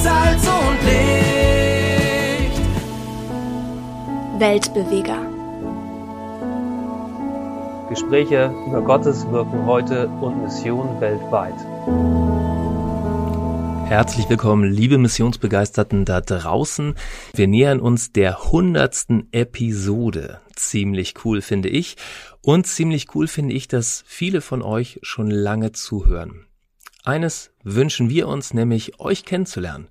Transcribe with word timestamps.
Salz 0.00 0.46
und 0.46 0.78
Licht. 0.84 2.60
Weltbeweger. 4.38 5.26
Gespräche 7.88 8.54
über 8.68 8.82
Gottes 8.82 9.28
Wirken 9.30 9.66
heute 9.66 10.06
und 10.06 10.42
Mission 10.42 11.00
weltweit. 11.00 11.56
Herzlich 13.88 14.28
willkommen, 14.28 14.70
liebe 14.70 14.98
Missionsbegeisterten 14.98 16.04
da 16.04 16.20
draußen. 16.20 16.94
Wir 17.34 17.48
nähern 17.48 17.80
uns 17.80 18.12
der 18.12 18.52
hundertsten 18.52 19.26
Episode. 19.32 20.40
Ziemlich 20.54 21.14
cool 21.24 21.40
finde 21.40 21.70
ich. 21.70 21.96
Und 22.42 22.68
ziemlich 22.68 23.14
cool 23.16 23.26
finde 23.26 23.54
ich, 23.54 23.66
dass 23.66 24.04
viele 24.06 24.42
von 24.42 24.62
euch 24.62 25.00
schon 25.02 25.30
lange 25.30 25.72
zuhören. 25.72 26.47
Eines 27.08 27.52
wünschen 27.62 28.10
wir 28.10 28.28
uns, 28.28 28.52
nämlich 28.52 29.00
euch 29.00 29.24
kennenzulernen. 29.24 29.88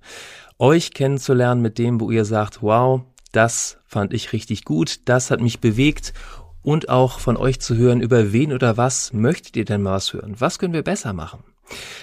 Euch 0.60 0.92
kennenzulernen 0.92 1.60
mit 1.60 1.76
dem, 1.76 2.00
wo 2.00 2.12
ihr 2.12 2.24
sagt, 2.24 2.62
wow, 2.62 3.00
das 3.32 3.78
fand 3.88 4.14
ich 4.14 4.32
richtig 4.32 4.64
gut, 4.64 5.00
das 5.08 5.32
hat 5.32 5.40
mich 5.40 5.58
bewegt 5.58 6.14
und 6.62 6.88
auch 6.88 7.18
von 7.18 7.36
euch 7.36 7.58
zu 7.58 7.74
hören, 7.74 8.00
über 8.02 8.32
wen 8.32 8.52
oder 8.52 8.76
was 8.76 9.12
möchtet 9.12 9.56
ihr 9.56 9.64
denn 9.64 9.82
mal 9.82 9.94
was 9.94 10.12
hören? 10.12 10.36
Was 10.38 10.60
können 10.60 10.74
wir 10.74 10.84
besser 10.84 11.12
machen? 11.12 11.42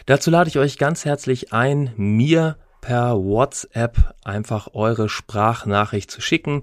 Dazu 0.05 0.31
lade 0.31 0.49
ich 0.49 0.59
euch 0.59 0.77
ganz 0.77 1.05
herzlich 1.05 1.53
ein, 1.53 1.93
mir 1.95 2.57
per 2.85 3.15
WhatsApp 3.15 4.13
einfach 4.23 4.75
eure 4.75 5.09
Sprachnachricht 5.09 6.11
zu 6.11 6.21
schicken. 6.21 6.61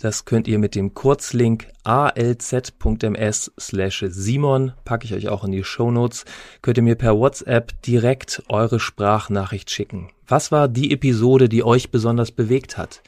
Das 0.00 0.24
könnt 0.24 0.48
ihr 0.48 0.58
mit 0.58 0.74
dem 0.74 0.94
Kurzlink 0.94 1.68
alz.ms 1.84 3.52
slash 3.60 4.04
Simon, 4.08 4.72
packe 4.84 5.04
ich 5.04 5.14
euch 5.14 5.28
auch 5.28 5.44
in 5.44 5.52
die 5.52 5.62
Show 5.62 5.92
Notes, 5.92 6.24
könnt 6.60 6.78
ihr 6.78 6.82
mir 6.82 6.96
per 6.96 7.16
WhatsApp 7.16 7.80
direkt 7.82 8.42
eure 8.48 8.80
Sprachnachricht 8.80 9.70
schicken. 9.70 10.10
Was 10.26 10.50
war 10.50 10.66
die 10.66 10.90
Episode, 10.90 11.48
die 11.48 11.62
euch 11.62 11.92
besonders 11.92 12.32
bewegt 12.32 12.76
hat? 12.76 13.00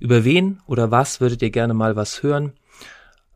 Über 0.00 0.24
wen 0.24 0.60
oder 0.66 0.90
was 0.90 1.20
würdet 1.20 1.40
ihr 1.42 1.50
gerne 1.50 1.72
mal 1.72 1.94
was 1.94 2.24
hören? 2.24 2.52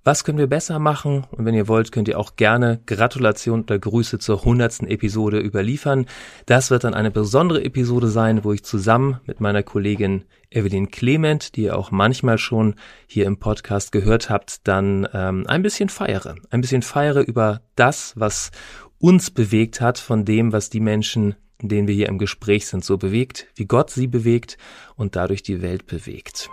Was 0.04 0.24
können 0.24 0.38
wir 0.38 0.48
besser 0.48 0.80
machen? 0.80 1.26
Und 1.30 1.44
wenn 1.44 1.54
ihr 1.54 1.68
wollt, 1.68 1.92
könnt 1.92 2.08
ihr 2.08 2.18
auch 2.18 2.34
gerne 2.34 2.80
Gratulation 2.86 3.62
oder 3.62 3.78
Grüße 3.78 4.18
zur 4.18 4.44
hundertsten 4.44 4.88
Episode 4.88 5.38
überliefern. 5.38 6.06
Das 6.46 6.72
wird 6.72 6.82
dann 6.82 6.94
eine 6.94 7.12
besondere 7.12 7.62
Episode 7.64 8.08
sein, 8.08 8.42
wo 8.42 8.52
ich 8.52 8.64
zusammen 8.64 9.20
mit 9.26 9.40
meiner 9.40 9.62
Kollegin 9.62 10.24
Evelyn 10.50 10.90
Clement, 10.90 11.54
die 11.54 11.62
ihr 11.62 11.78
auch 11.78 11.92
manchmal 11.92 12.38
schon 12.38 12.74
hier 13.06 13.26
im 13.26 13.38
Podcast 13.38 13.92
gehört 13.92 14.28
habt, 14.28 14.66
dann 14.66 15.06
ähm, 15.14 15.44
ein 15.46 15.62
bisschen 15.62 15.88
feiere. 15.88 16.34
Ein 16.50 16.62
bisschen 16.62 16.82
feiere 16.82 17.20
über 17.20 17.60
das, 17.76 18.14
was 18.16 18.50
uns 18.98 19.30
bewegt 19.30 19.80
hat, 19.80 19.98
von 19.98 20.24
dem, 20.24 20.52
was 20.52 20.68
die 20.68 20.80
Menschen, 20.80 21.36
denen 21.60 21.86
wir 21.86 21.94
hier 21.94 22.08
im 22.08 22.18
Gespräch 22.18 22.66
sind, 22.66 22.84
so 22.84 22.98
bewegt, 22.98 23.46
wie 23.54 23.66
Gott 23.66 23.90
sie 23.90 24.08
bewegt 24.08 24.58
und 24.96 25.14
dadurch 25.14 25.44
die 25.44 25.62
Welt 25.62 25.86
bewegt. 25.86 26.50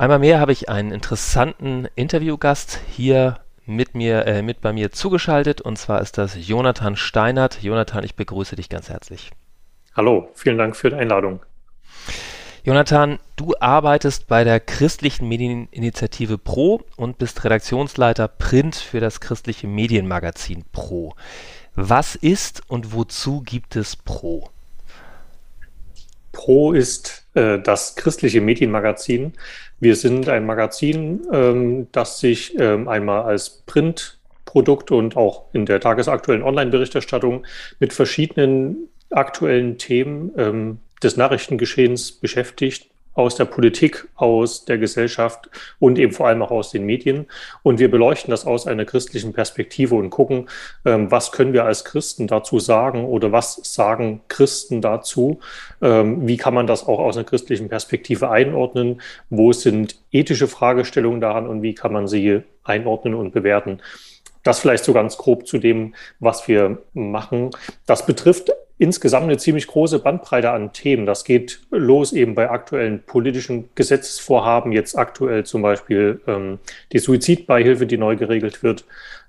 Einmal 0.00 0.18
mehr 0.18 0.40
habe 0.40 0.52
ich 0.52 0.70
einen 0.70 0.92
interessanten 0.92 1.86
Interviewgast 1.94 2.80
hier 2.88 3.38
mit 3.66 3.94
mir, 3.94 4.26
äh, 4.26 4.40
mit 4.40 4.62
bei 4.62 4.72
mir 4.72 4.92
zugeschaltet 4.92 5.60
und 5.60 5.76
zwar 5.76 6.00
ist 6.00 6.16
das 6.16 6.48
Jonathan 6.48 6.96
Steinert. 6.96 7.62
Jonathan, 7.62 8.02
ich 8.02 8.14
begrüße 8.14 8.56
dich 8.56 8.70
ganz 8.70 8.88
herzlich. 8.88 9.30
Hallo, 9.94 10.30
vielen 10.32 10.56
Dank 10.56 10.74
für 10.74 10.88
die 10.88 10.96
Einladung. 10.96 11.40
Jonathan, 12.64 13.18
du 13.36 13.52
arbeitest 13.60 14.26
bei 14.26 14.42
der 14.42 14.58
christlichen 14.58 15.28
Medieninitiative 15.28 16.38
Pro 16.38 16.80
und 16.96 17.18
bist 17.18 17.44
Redaktionsleiter 17.44 18.26
Print 18.26 18.76
für 18.76 19.00
das 19.00 19.20
christliche 19.20 19.66
Medienmagazin 19.66 20.64
Pro. 20.72 21.14
Was 21.74 22.14
ist 22.14 22.62
und 22.70 22.94
wozu 22.94 23.42
gibt 23.42 23.76
es 23.76 23.96
Pro? 23.96 24.48
Pro 26.32 26.72
ist 26.72 27.26
äh, 27.34 27.58
das 27.58 27.96
christliche 27.96 28.40
Medienmagazin. 28.40 29.32
Wir 29.78 29.96
sind 29.96 30.28
ein 30.28 30.46
Magazin, 30.46 31.22
ähm, 31.32 31.88
das 31.92 32.20
sich 32.20 32.58
ähm, 32.58 32.88
einmal 32.88 33.22
als 33.22 33.62
Printprodukt 33.66 34.90
und 34.90 35.16
auch 35.16 35.46
in 35.52 35.66
der 35.66 35.80
tagesaktuellen 35.80 36.42
Online-Berichterstattung 36.42 37.46
mit 37.78 37.92
verschiedenen 37.92 38.88
aktuellen 39.10 39.78
Themen 39.78 40.32
ähm, 40.36 40.78
des 41.02 41.16
Nachrichtengeschehens 41.16 42.12
beschäftigt, 42.12 42.89
aus 43.14 43.34
der 43.34 43.44
Politik, 43.44 44.08
aus 44.14 44.64
der 44.64 44.78
Gesellschaft 44.78 45.50
und 45.78 45.98
eben 45.98 46.12
vor 46.12 46.28
allem 46.28 46.42
auch 46.42 46.50
aus 46.50 46.70
den 46.70 46.84
Medien. 46.84 47.26
Und 47.62 47.78
wir 47.78 47.90
beleuchten 47.90 48.30
das 48.30 48.46
aus 48.46 48.66
einer 48.66 48.84
christlichen 48.84 49.32
Perspektive 49.32 49.94
und 49.94 50.10
gucken, 50.10 50.48
ähm, 50.84 51.10
was 51.10 51.32
können 51.32 51.52
wir 51.52 51.64
als 51.64 51.84
Christen 51.84 52.26
dazu 52.26 52.58
sagen 52.58 53.04
oder 53.04 53.32
was 53.32 53.60
sagen 53.62 54.20
Christen 54.28 54.80
dazu? 54.80 55.40
Ähm, 55.82 56.26
wie 56.26 56.36
kann 56.36 56.54
man 56.54 56.66
das 56.66 56.86
auch 56.86 57.00
aus 57.00 57.16
einer 57.16 57.24
christlichen 57.24 57.68
Perspektive 57.68 58.30
einordnen? 58.30 59.00
Wo 59.28 59.52
sind 59.52 59.96
ethische 60.12 60.48
Fragestellungen 60.48 61.20
daran 61.20 61.46
und 61.46 61.62
wie 61.62 61.74
kann 61.74 61.92
man 61.92 62.06
sie 62.06 62.42
einordnen 62.64 63.14
und 63.14 63.32
bewerten? 63.32 63.80
Das 64.42 64.60
vielleicht 64.60 64.84
so 64.84 64.92
ganz 64.92 65.18
grob 65.18 65.46
zu 65.46 65.58
dem, 65.58 65.94
was 66.18 66.48
wir 66.48 66.78
machen. 66.94 67.50
Das 67.86 68.06
betrifft 68.06 68.50
insgesamt 68.80 69.24
eine 69.24 69.36
ziemlich 69.36 69.66
große 69.66 69.98
Bandbreite 69.98 70.50
an 70.50 70.72
Themen. 70.72 71.04
Das 71.04 71.24
geht 71.24 71.60
los 71.70 72.14
eben 72.14 72.34
bei 72.34 72.48
aktuellen 72.48 73.02
politischen 73.02 73.68
Gesetzesvorhaben, 73.74 74.72
jetzt 74.72 74.96
aktuell 74.96 75.44
zum 75.44 75.60
Beispiel 75.60 76.22
ähm, 76.26 76.58
die 76.92 76.98
Suizidbeihilfe, 76.98 77.86
die 77.86 77.98
neu 77.98 78.16
geregelt 78.16 78.62
wird, 78.62 78.86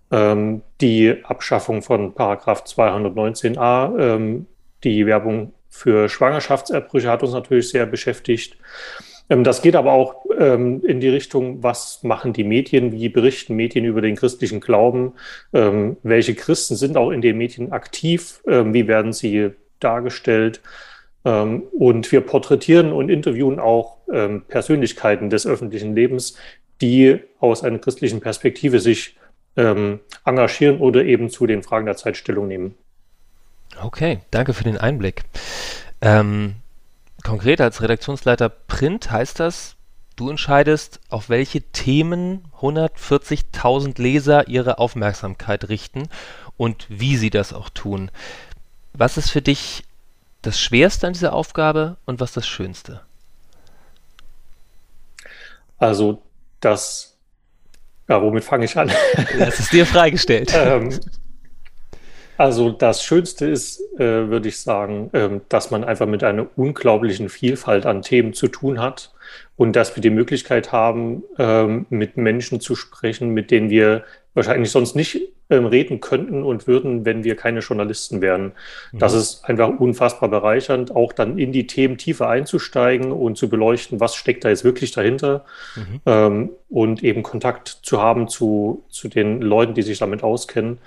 ähm, 0.10 0.62
die 0.80 1.18
Abschaffung 1.24 1.82
von 1.82 2.14
Paragraph 2.14 2.64
219a, 2.64 4.00
ähm, 4.00 4.46
die 4.86 5.06
Werbung 5.06 5.54
für 5.70 6.08
Schwangerschaftsabbrüche 6.08 7.10
hat 7.10 7.22
uns 7.22 7.34
natürlich 7.34 7.70
sehr 7.70 7.86
beschäftigt. 7.86 8.56
Ähm, 9.32 9.46
das 9.46 9.62
geht 9.62 9.76
aber 9.76 9.94
auch 9.94 10.26
ähm, 10.38 10.84
in 10.86 11.00
die 11.00 11.10
Richtung, 11.10 11.64
was 11.64 12.04
machen 12.04 12.34
die 12.34 12.44
Medien, 12.44 12.92
wie 12.92 13.08
berichten 13.08 13.56
Medien 13.56 13.86
über 13.86 14.02
den 14.02 14.16
christlichen 14.16 14.60
Glauben, 14.60 15.14
ähm, 15.54 15.98
welche 16.04 16.36
Christen 16.36 16.76
sind 16.76 16.98
auch 16.98 17.12
in 17.12 17.22
den 17.22 17.38
Medien 17.38 17.72
aktiv, 17.72 18.42
ähm, 18.46 18.74
wie 18.74 18.88
werden 18.88 19.14
sie 19.14 19.52
dargestellt. 19.80 20.62
Ähm, 21.24 21.64
und 21.72 22.12
wir 22.12 22.22
porträtieren 22.22 22.92
und 22.92 23.10
interviewen 23.10 23.60
auch 23.60 23.98
ähm, 24.12 24.44
Persönlichkeiten 24.48 25.30
des 25.30 25.48
öffentlichen 25.48 25.96
Lebens, 25.96 26.36
die 26.82 27.20
aus 27.40 27.64
einer 27.64 27.80
christlichen 27.80 28.20
Perspektive 28.20 28.80
sich 28.80 29.18
engagieren 29.54 30.80
oder 30.80 31.04
eben 31.04 31.30
zu 31.30 31.46
den 31.46 31.62
Fragen 31.62 31.86
der 31.86 31.98
Zeit 31.98 32.16
Stellung 32.16 32.48
nehmen. 32.48 32.74
Okay, 33.84 34.20
danke 34.32 34.54
für 34.54 34.64
den 34.64 34.78
Einblick. 34.78 35.24
Ähm, 36.00 36.61
Konkret 37.24 37.62
als 37.62 37.82
Redaktionsleiter 37.82 38.50
Print 38.50 39.12
heißt 39.12 39.40
das, 39.40 39.76
du 40.16 40.30
entscheidest, 40.30 41.00
auf 41.10 41.30
welche 41.30 41.62
Themen 41.62 42.46
140.000 42.60 44.02
Leser 44.02 44.48
ihre 44.48 44.80
Aufmerksamkeit 44.80 45.70
richten 45.70 46.10
und 46.58 46.86
wie 46.90 47.18
sie 47.18 47.30
das 47.30 47.54
auch 47.54 47.70
tun. 47.70 48.12
Was 48.94 49.18
ist 49.18 49.30
für 49.30 49.42
dich 49.42 49.84
das 50.42 50.60
Schwerste 50.60 51.08
an 51.08 51.14
dieser 51.14 51.34
Aufgabe 51.34 51.98
und 52.06 52.20
was 52.20 52.34
das 52.34 52.48
Schönste? 52.48 53.02
Also 55.78 56.22
das, 56.60 57.16
ja, 58.08 58.22
womit 58.22 58.44
fange 58.44 58.66
ich 58.66 58.78
an? 58.78 58.92
Das 59.38 59.60
ist 59.60 59.72
dir 59.72 59.86
freigestellt. 59.86 60.52
ähm, 60.56 61.00
also 62.42 62.72
das 62.72 63.04
Schönste 63.04 63.46
ist, 63.46 63.80
äh, 64.00 64.30
würde 64.30 64.50
ich 64.50 64.60
sagen, 64.60 65.12
ähm, 65.14 65.42
dass 65.48 65.70
man 65.70 65.84
einfach 65.84 66.08
mit 66.08 66.24
einer 66.24 66.48
unglaublichen 66.56 67.30
Vielfalt 67.30 67.86
an 67.86 68.02
Themen 68.02 68.34
zu 68.34 68.48
tun 68.48 68.80
hat 68.80 69.14
und 69.58 69.76
dass 69.76 69.96
wir 69.96 70.02
die 70.02 70.10
Möglichkeit 70.10 70.72
haben, 70.72 71.22
ähm, 71.38 71.86
mit 71.92 72.18
Menschen 72.18 72.60
zu 72.60 72.76
sprechen, 72.76 73.30
mit 73.30 73.52
denen 73.52 73.70
wir 73.70 74.06
wahrscheinlich 74.34 74.72
sonst 74.72 74.96
nicht 74.96 75.22
ähm, 75.52 75.68
reden 75.68 76.00
könnten 76.00 76.42
und 76.42 76.66
würden, 76.66 77.06
wenn 77.06 77.24
wir 77.24 77.36
keine 77.36 77.60
Journalisten 77.60 78.22
wären. 78.22 78.54
Mhm. 78.92 78.98
Das 78.98 79.14
ist 79.14 79.46
einfach 79.46 79.80
unfassbar 79.80 80.30
bereichernd, 80.30 80.96
auch 80.96 81.14
dann 81.14 81.38
in 81.38 81.52
die 81.52 81.68
Themen 81.68 82.00
tiefer 82.00 82.28
einzusteigen 82.28 83.12
und 83.12 83.38
zu 83.38 83.50
beleuchten, 83.50 84.00
was 84.00 84.16
steckt 84.16 84.46
da 84.46 84.50
jetzt 84.50 84.64
wirklich 84.64 84.92
dahinter 84.92 85.46
mhm. 85.76 86.02
ähm, 86.08 86.50
und 86.70 87.04
eben 87.04 87.22
Kontakt 87.22 87.68
zu 87.84 88.02
haben 88.02 88.28
zu, 88.28 88.84
zu 88.90 89.10
den 89.10 89.44
Leuten, 89.44 89.76
die 89.76 89.84
sich 89.84 90.00
damit 90.00 90.24
auskennen 90.24 90.80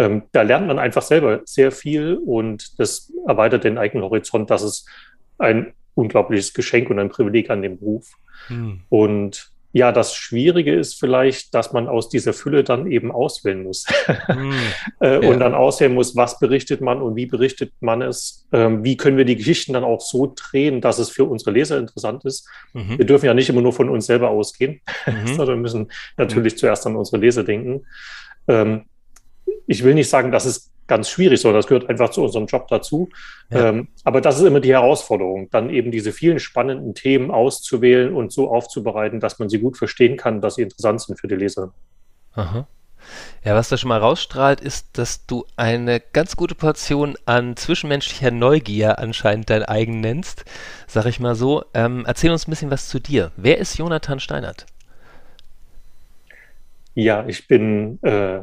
ähm, 0.00 0.22
da 0.32 0.40
lernt 0.40 0.66
man 0.66 0.78
einfach 0.78 1.02
selber 1.02 1.42
sehr 1.44 1.72
viel 1.72 2.18
und 2.24 2.80
das 2.80 3.12
erweitert 3.28 3.64
den 3.64 3.76
eigenen 3.76 4.04
Horizont. 4.04 4.48
Das 4.48 4.62
ist 4.62 4.88
ein 5.36 5.74
unglaubliches 5.94 6.54
Geschenk 6.54 6.88
und 6.88 6.98
ein 6.98 7.10
Privileg 7.10 7.50
an 7.50 7.60
dem 7.60 7.78
Beruf. 7.78 8.06
Hm. 8.46 8.80
Und 8.88 9.52
ja, 9.72 9.92
das 9.92 10.16
Schwierige 10.16 10.74
ist 10.74 10.98
vielleicht, 10.98 11.54
dass 11.54 11.74
man 11.74 11.86
aus 11.86 12.08
dieser 12.08 12.32
Fülle 12.32 12.64
dann 12.64 12.90
eben 12.90 13.12
auswählen 13.12 13.62
muss. 13.62 13.86
Mm, 14.26 14.52
äh, 15.00 15.22
ja. 15.22 15.30
Und 15.30 15.38
dann 15.38 15.54
auswählen 15.54 15.94
muss, 15.94 16.16
was 16.16 16.40
berichtet 16.40 16.80
man 16.80 17.00
und 17.00 17.14
wie 17.14 17.26
berichtet 17.26 17.72
man 17.78 18.02
es. 18.02 18.48
Ähm, 18.52 18.82
wie 18.82 18.96
können 18.96 19.16
wir 19.16 19.24
die 19.24 19.36
Geschichten 19.36 19.74
dann 19.74 19.84
auch 19.84 20.00
so 20.00 20.34
drehen, 20.34 20.80
dass 20.80 20.98
es 20.98 21.10
für 21.10 21.24
unsere 21.24 21.52
Leser 21.52 21.78
interessant 21.78 22.24
ist. 22.24 22.48
Mhm. 22.72 22.98
Wir 22.98 23.06
dürfen 23.06 23.26
ja 23.26 23.34
nicht 23.34 23.48
immer 23.48 23.60
nur 23.60 23.72
von 23.72 23.88
uns 23.90 24.06
selber 24.06 24.30
ausgehen, 24.30 24.80
mhm. 25.06 25.26
sondern 25.36 25.60
müssen 25.60 25.92
natürlich 26.16 26.54
mhm. 26.54 26.58
zuerst 26.58 26.86
an 26.88 26.96
unsere 26.96 27.18
Leser 27.18 27.44
denken. 27.44 27.86
Ähm, 28.48 28.86
ich 29.70 29.84
will 29.84 29.94
nicht 29.94 30.10
sagen, 30.10 30.32
dass 30.32 30.46
es 30.46 30.72
ganz 30.88 31.08
schwierig, 31.08 31.40
sondern 31.40 31.60
das 31.60 31.68
gehört 31.68 31.88
einfach 31.88 32.10
zu 32.10 32.24
unserem 32.24 32.46
Job 32.46 32.66
dazu. 32.66 33.08
Ja. 33.50 33.68
Ähm, 33.68 33.86
aber 34.02 34.20
das 34.20 34.40
ist 34.40 34.44
immer 34.44 34.58
die 34.58 34.72
Herausforderung, 34.72 35.48
dann 35.50 35.70
eben 35.70 35.92
diese 35.92 36.10
vielen 36.10 36.40
spannenden 36.40 36.96
Themen 36.96 37.30
auszuwählen 37.30 38.12
und 38.12 38.32
so 38.32 38.50
aufzubereiten, 38.50 39.20
dass 39.20 39.38
man 39.38 39.48
sie 39.48 39.60
gut 39.60 39.78
verstehen 39.78 40.16
kann, 40.16 40.40
dass 40.40 40.56
sie 40.56 40.62
interessant 40.62 41.02
sind 41.02 41.20
für 41.20 41.28
die 41.28 41.36
Leser. 41.36 41.72
Aha. 42.34 42.66
Ja, 43.44 43.54
was 43.54 43.68
da 43.68 43.76
schon 43.76 43.90
mal 43.90 44.00
rausstrahlt, 44.00 44.60
ist, 44.60 44.98
dass 44.98 45.24
du 45.26 45.46
eine 45.56 46.00
ganz 46.00 46.34
gute 46.34 46.56
Portion 46.56 47.16
an 47.24 47.56
zwischenmenschlicher 47.56 48.32
Neugier 48.32 48.98
anscheinend 48.98 49.50
dein 49.50 49.62
eigen 49.62 50.00
nennst, 50.00 50.44
sag 50.88 51.06
ich 51.06 51.20
mal 51.20 51.36
so. 51.36 51.64
Ähm, 51.74 52.02
erzähl 52.08 52.32
uns 52.32 52.48
ein 52.48 52.50
bisschen 52.50 52.72
was 52.72 52.88
zu 52.88 52.98
dir. 52.98 53.30
Wer 53.36 53.58
ist 53.58 53.78
Jonathan 53.78 54.18
Steinert? 54.18 54.66
Ja, 56.94 57.24
ich 57.28 57.46
bin 57.46 58.02
äh, 58.02 58.40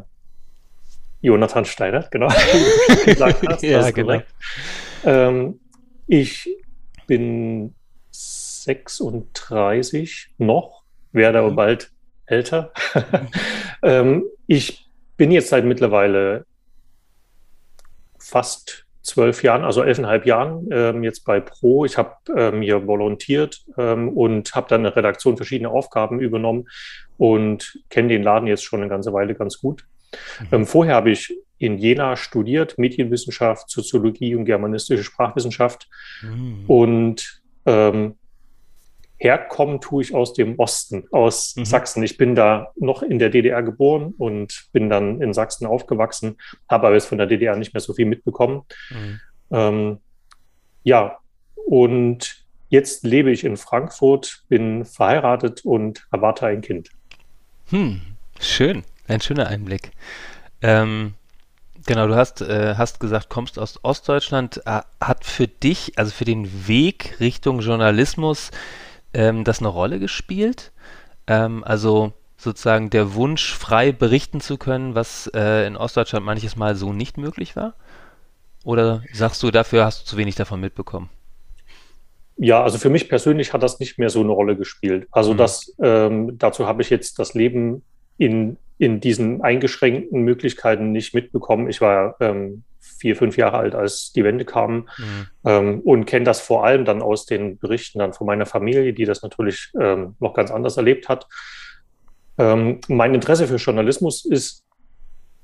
Jonathan 1.21 1.65
Steiner, 1.65 2.07
genau. 2.11 2.29
hast, 2.29 3.63
ja, 3.63 3.89
genau. 3.91 4.21
Ähm, 5.03 5.59
ich 6.07 6.49
bin 7.07 7.73
36 8.11 10.29
noch, 10.37 10.83
werde 11.11 11.39
aber 11.39 11.51
mhm. 11.51 11.55
bald 11.55 11.91
älter. 12.25 12.71
ähm, 13.81 14.25
ich 14.45 14.87
bin 15.15 15.31
jetzt 15.31 15.49
seit 15.49 15.65
mittlerweile 15.65 16.45
fast 18.19 18.85
zwölf 19.01 19.41
Jahren, 19.41 19.63
also 19.63 19.83
elfeinhalb 19.83 20.25
Jahren 20.25 20.67
ähm, 20.69 21.03
jetzt 21.03 21.23
bei 21.23 21.39
Pro. 21.39 21.85
Ich 21.85 21.97
habe 21.97 22.17
ähm, 22.35 22.61
hier 22.61 22.85
volontiert 22.85 23.63
ähm, 23.77 24.09
und 24.09 24.53
habe 24.53 24.67
dann 24.69 24.81
in 24.81 24.83
der 24.83 24.97
Redaktion 24.97 25.37
verschiedene 25.37 25.69
Aufgaben 25.69 26.19
übernommen 26.19 26.67
und 27.17 27.79
kenne 27.89 28.09
den 28.09 28.23
Laden 28.23 28.47
jetzt 28.47 28.65
schon 28.65 28.81
eine 28.81 28.89
ganze 28.89 29.13
Weile 29.13 29.33
ganz 29.33 29.59
gut. 29.59 29.85
Mhm. 30.39 30.47
Ähm, 30.51 30.65
vorher 30.65 30.95
habe 30.95 31.11
ich 31.11 31.37
in 31.59 31.77
Jena 31.77 32.15
studiert, 32.15 32.77
Medienwissenschaft, 32.77 33.69
Soziologie 33.69 34.35
und 34.35 34.45
germanistische 34.45 35.03
Sprachwissenschaft. 35.03 35.87
Mhm. 36.21 36.65
Und 36.67 37.41
ähm, 37.65 38.15
herkommen 39.17 39.81
tue 39.81 40.03
ich 40.03 40.13
aus 40.13 40.33
dem 40.33 40.59
Osten, 40.59 41.05
aus 41.11 41.55
mhm. 41.55 41.65
Sachsen. 41.65 42.03
Ich 42.03 42.17
bin 42.17 42.35
da 42.35 42.71
noch 42.75 43.01
in 43.01 43.19
der 43.19 43.29
DDR 43.29 43.63
geboren 43.63 44.13
und 44.17 44.67
bin 44.71 44.89
dann 44.89 45.21
in 45.21 45.33
Sachsen 45.33 45.65
aufgewachsen, 45.65 46.37
habe 46.69 46.87
aber 46.87 46.95
jetzt 46.95 47.07
von 47.07 47.17
der 47.17 47.27
DDR 47.27 47.55
nicht 47.55 47.73
mehr 47.73 47.81
so 47.81 47.93
viel 47.93 48.05
mitbekommen. 48.05 48.61
Mhm. 48.91 49.19
Ähm, 49.51 49.97
ja, 50.83 51.17
und 51.65 52.45
jetzt 52.69 53.03
lebe 53.03 53.31
ich 53.31 53.43
in 53.43 53.57
Frankfurt, 53.57 54.43
bin 54.47 54.85
verheiratet 54.85 55.65
und 55.65 56.07
erwarte 56.11 56.45
ein 56.45 56.61
Kind. 56.61 56.91
Hm, 57.69 58.01
schön. 58.39 58.83
Ein 59.07 59.21
schöner 59.21 59.47
Einblick. 59.47 59.91
Ähm, 60.61 61.13
genau, 61.85 62.07
du 62.07 62.15
hast, 62.15 62.41
äh, 62.41 62.75
hast 62.77 62.99
gesagt, 62.99 63.29
kommst 63.29 63.57
aus 63.57 63.79
Ostdeutschland. 63.83 64.61
Äh, 64.65 64.81
hat 65.01 65.23
für 65.23 65.47
dich, 65.47 65.93
also 65.97 66.11
für 66.11 66.25
den 66.25 66.67
Weg 66.67 67.15
Richtung 67.19 67.59
Journalismus, 67.59 68.51
ähm, 69.13 69.43
das 69.43 69.59
eine 69.59 69.69
Rolle 69.69 69.99
gespielt? 69.99 70.71
Ähm, 71.27 71.63
also 71.63 72.13
sozusagen 72.37 72.89
der 72.89 73.15
Wunsch, 73.15 73.53
frei 73.53 73.91
berichten 73.91 74.41
zu 74.41 74.57
können, 74.57 74.93
was 74.93 75.27
äh, 75.33 75.65
in 75.65 75.75
Ostdeutschland 75.75 76.25
manches 76.25 76.55
Mal 76.55 76.75
so 76.75 76.93
nicht 76.93 77.17
möglich 77.17 77.55
war? 77.55 77.73
Oder 78.63 79.01
sagst 79.13 79.41
du, 79.41 79.51
dafür 79.51 79.85
hast 79.85 80.01
du 80.01 80.05
zu 80.05 80.17
wenig 80.17 80.35
davon 80.35 80.59
mitbekommen? 80.59 81.09
Ja, 82.35 82.61
also 82.61 82.77
für 82.77 82.89
mich 82.89 83.09
persönlich 83.09 83.53
hat 83.53 83.63
das 83.63 83.79
nicht 83.79 83.97
mehr 83.97 84.09
so 84.09 84.19
eine 84.19 84.31
Rolle 84.31 84.55
gespielt. 84.55 85.07
Also 85.11 85.33
mhm. 85.33 85.37
das, 85.37 85.73
ähm, 85.81 86.37
dazu 86.37 86.67
habe 86.67 86.81
ich 86.81 86.89
jetzt 86.89 87.17
das 87.17 87.33
Leben 87.33 87.81
in 88.17 88.57
in 88.77 88.99
diesen 88.99 89.41
eingeschränkten 89.41 90.21
Möglichkeiten 90.21 90.91
nicht 90.91 91.13
mitbekommen. 91.13 91.69
Ich 91.69 91.81
war 91.81 92.15
ähm, 92.19 92.63
vier, 92.79 93.15
fünf 93.15 93.37
Jahre 93.37 93.57
alt, 93.57 93.75
als 93.75 94.11
die 94.13 94.23
Wende 94.23 94.45
kam 94.45 94.87
mhm. 94.97 95.27
ähm, 95.45 95.79
und 95.81 96.05
kenne 96.05 96.25
das 96.25 96.41
vor 96.41 96.65
allem 96.65 96.85
dann 96.85 97.01
aus 97.01 97.25
den 97.25 97.57
Berichten 97.57 97.99
dann 97.99 98.13
von 98.13 98.27
meiner 98.27 98.45
Familie, 98.45 98.93
die 98.93 99.05
das 99.05 99.23
natürlich 99.23 99.71
ähm, 99.79 100.15
noch 100.19 100.33
ganz 100.33 100.51
anders 100.51 100.77
erlebt 100.77 101.09
hat. 101.09 101.27
Ähm, 102.37 102.79
mein 102.87 103.15
Interesse 103.15 103.47
für 103.47 103.55
Journalismus 103.55 104.25
ist 104.25 104.63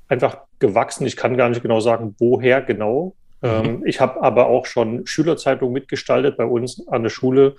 einfach 0.06 0.38
gewachsen. 0.60 1.06
Ich 1.06 1.16
kann 1.16 1.36
gar 1.36 1.48
nicht 1.48 1.62
genau 1.62 1.80
sagen, 1.80 2.14
woher 2.18 2.62
genau. 2.62 3.16
Mhm. 3.40 3.48
Ähm, 3.48 3.82
ich 3.84 4.00
habe 4.00 4.22
aber 4.22 4.46
auch 4.46 4.66
schon 4.66 5.06
Schülerzeitungen 5.06 5.72
mitgestaltet 5.72 6.36
bei 6.36 6.44
uns 6.44 6.86
an 6.86 7.02
der 7.02 7.10
Schule 7.10 7.56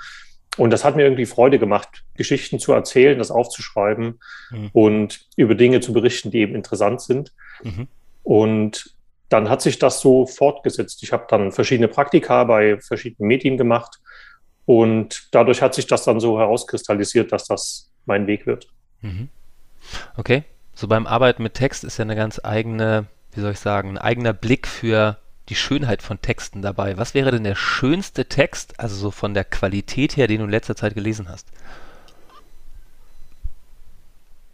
und 0.58 0.70
das 0.70 0.84
hat 0.84 0.96
mir 0.96 1.04
irgendwie 1.04 1.26
Freude 1.26 1.60
gemacht, 1.60 2.04
Geschichten 2.16 2.60
zu 2.60 2.74
erzählen, 2.74 3.18
das 3.18 3.32
aufzuschreiben 3.32 4.20
mhm. 4.52 4.70
und 4.74 5.28
über 5.36 5.56
Dinge 5.56 5.82
zu 5.82 5.94
berichten, 5.94 6.32
die 6.32 6.40
eben 6.40 6.56
interessant 6.56 7.02
sind. 7.02 7.34
Mhm. 7.64 7.88
Und 8.24 8.96
dann 9.30 9.50
hat 9.50 9.62
sich 9.62 9.80
das 9.80 10.00
so 10.00 10.26
fortgesetzt. 10.26 11.04
Ich 11.04 11.12
habe 11.12 11.26
dann 11.30 11.52
verschiedene 11.52 11.88
Praktika 11.88 12.44
bei 12.44 12.80
verschiedenen 12.80 13.28
Medien 13.28 13.58
gemacht 13.58 14.00
und 14.66 15.28
dadurch 15.32 15.62
hat 15.62 15.74
sich 15.74 15.88
das 15.88 16.04
dann 16.04 16.20
so 16.20 16.40
herauskristallisiert, 16.40 17.32
dass 17.32 17.46
das 17.46 17.92
mein 18.06 18.28
Weg 18.28 18.46
wird. 18.46 18.68
Mhm. 19.02 19.30
Okay. 20.18 20.44
So 20.74 20.88
beim 20.88 21.08
Arbeiten 21.08 21.42
mit 21.44 21.54
Text 21.54 21.84
ist 21.84 21.98
ja 21.98 22.04
eine 22.04 22.16
ganz 22.16 22.42
eigene, 22.44 23.06
wie 23.34 23.42
soll 23.42 23.54
ich 23.54 23.60
sagen, 23.60 23.92
ein 23.92 23.98
eigener 23.98 24.34
Blick 24.34 24.68
für 24.68 25.18
die 25.50 25.56
Schönheit 25.56 26.02
von 26.02 26.22
Texten 26.22 26.62
dabei. 26.62 26.98
Was 26.98 27.14
wäre 27.14 27.32
denn 27.32 27.44
der 27.44 27.56
schönste 27.56 28.26
Text, 28.26 28.80
also 28.80 28.96
so 28.96 29.12
von 29.12 29.34
der 29.34 29.44
Qualität 29.44 30.18
her, 30.18 30.28
den 30.28 30.40
du 30.40 30.46
in 30.46 30.52
letzter 30.52 30.76
Zeit 30.76 30.96
gelesen 30.96 31.30
hast? 31.30 31.48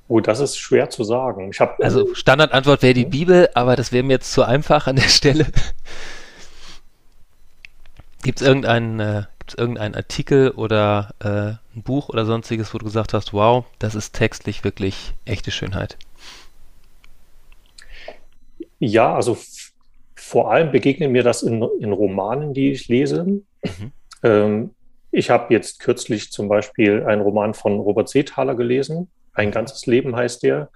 Oh, 0.07 0.19
das 0.19 0.41
ist 0.41 0.57
schwer 0.57 0.89
zu 0.89 1.05
sagen. 1.05 1.51
Ich 1.51 1.61
hab, 1.61 1.81
also 1.81 2.13
Standardantwort 2.13 2.81
wäre 2.81 2.93
die 2.93 3.05
Bibel, 3.05 3.49
aber 3.53 3.77
das 3.77 3.93
wäre 3.93 4.03
mir 4.03 4.13
jetzt 4.13 4.33
zu 4.33 4.43
einfach 4.43 4.87
an 4.87 4.97
der 4.97 5.07
Stelle. 5.07 5.45
Gibt 8.21 8.41
es 8.41 8.45
irgendeinen, 8.45 8.99
äh, 8.99 9.23
irgendeinen 9.57 9.95
Artikel 9.95 10.51
oder 10.51 11.15
äh, 11.19 11.77
ein 11.77 11.83
Buch 11.83 12.09
oder 12.09 12.25
sonstiges, 12.25 12.73
wo 12.73 12.77
du 12.77 12.85
gesagt 12.85 13.13
hast, 13.13 13.31
wow, 13.31 13.63
das 13.79 13.95
ist 13.95 14.11
textlich 14.11 14.65
wirklich 14.65 15.13
echte 15.23 15.49
Schönheit? 15.49 15.97
Ja, 18.79 19.15
also 19.15 19.37
vor 20.21 20.51
allem 20.51 20.71
begegnet 20.71 21.09
mir 21.09 21.23
das 21.23 21.41
in, 21.41 21.63
in 21.79 21.91
Romanen, 21.91 22.53
die 22.53 22.71
ich 22.71 22.87
lese. 22.87 23.23
Mhm. 23.23 23.91
Ähm, 24.21 24.69
ich 25.09 25.31
habe 25.31 25.51
jetzt 25.51 25.79
kürzlich 25.79 26.31
zum 26.31 26.47
Beispiel 26.47 27.03
einen 27.03 27.23
Roman 27.23 27.55
von 27.55 27.79
Robert 27.79 28.07
Seethaler 28.07 28.55
gelesen. 28.55 29.09
Ein 29.33 29.47
mhm. 29.47 29.51
ganzes 29.53 29.87
Leben 29.87 30.15
heißt 30.15 30.43
der. 30.43 30.69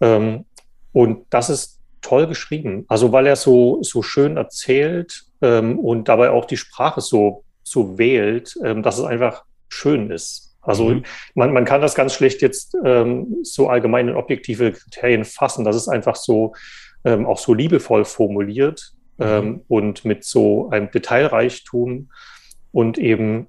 Ähm, 0.00 0.46
und 0.92 1.26
das 1.30 1.48
ist 1.48 1.80
toll 2.02 2.26
geschrieben. 2.26 2.84
Also 2.88 3.12
weil 3.12 3.28
er 3.28 3.36
so, 3.36 3.82
so 3.82 4.02
schön 4.02 4.36
erzählt 4.36 5.22
ähm, 5.42 5.78
und 5.78 6.08
dabei 6.08 6.30
auch 6.30 6.44
die 6.44 6.56
Sprache 6.56 7.00
so, 7.00 7.44
so 7.62 7.96
wählt, 7.98 8.58
ähm, 8.64 8.82
dass 8.82 8.98
es 8.98 9.04
einfach 9.04 9.44
schön 9.68 10.10
ist. 10.10 10.56
Also 10.60 10.86
mhm. 10.86 11.04
man, 11.34 11.52
man 11.52 11.64
kann 11.64 11.80
das 11.80 11.94
ganz 11.94 12.14
schlecht 12.14 12.42
jetzt 12.42 12.76
ähm, 12.84 13.36
so 13.44 13.68
allgemein 13.68 14.08
in 14.08 14.16
objektive 14.16 14.72
Kriterien 14.72 15.24
fassen. 15.24 15.64
Das 15.64 15.76
ist 15.76 15.86
einfach 15.86 16.16
so, 16.16 16.52
ähm, 17.06 17.24
auch 17.24 17.38
so 17.38 17.54
liebevoll 17.54 18.04
formuliert 18.04 18.92
mhm. 19.16 19.24
ähm, 19.24 19.60
und 19.68 20.04
mit 20.04 20.24
so 20.24 20.68
einem 20.70 20.90
Detailreichtum 20.90 22.10
und 22.72 22.98
eben 22.98 23.46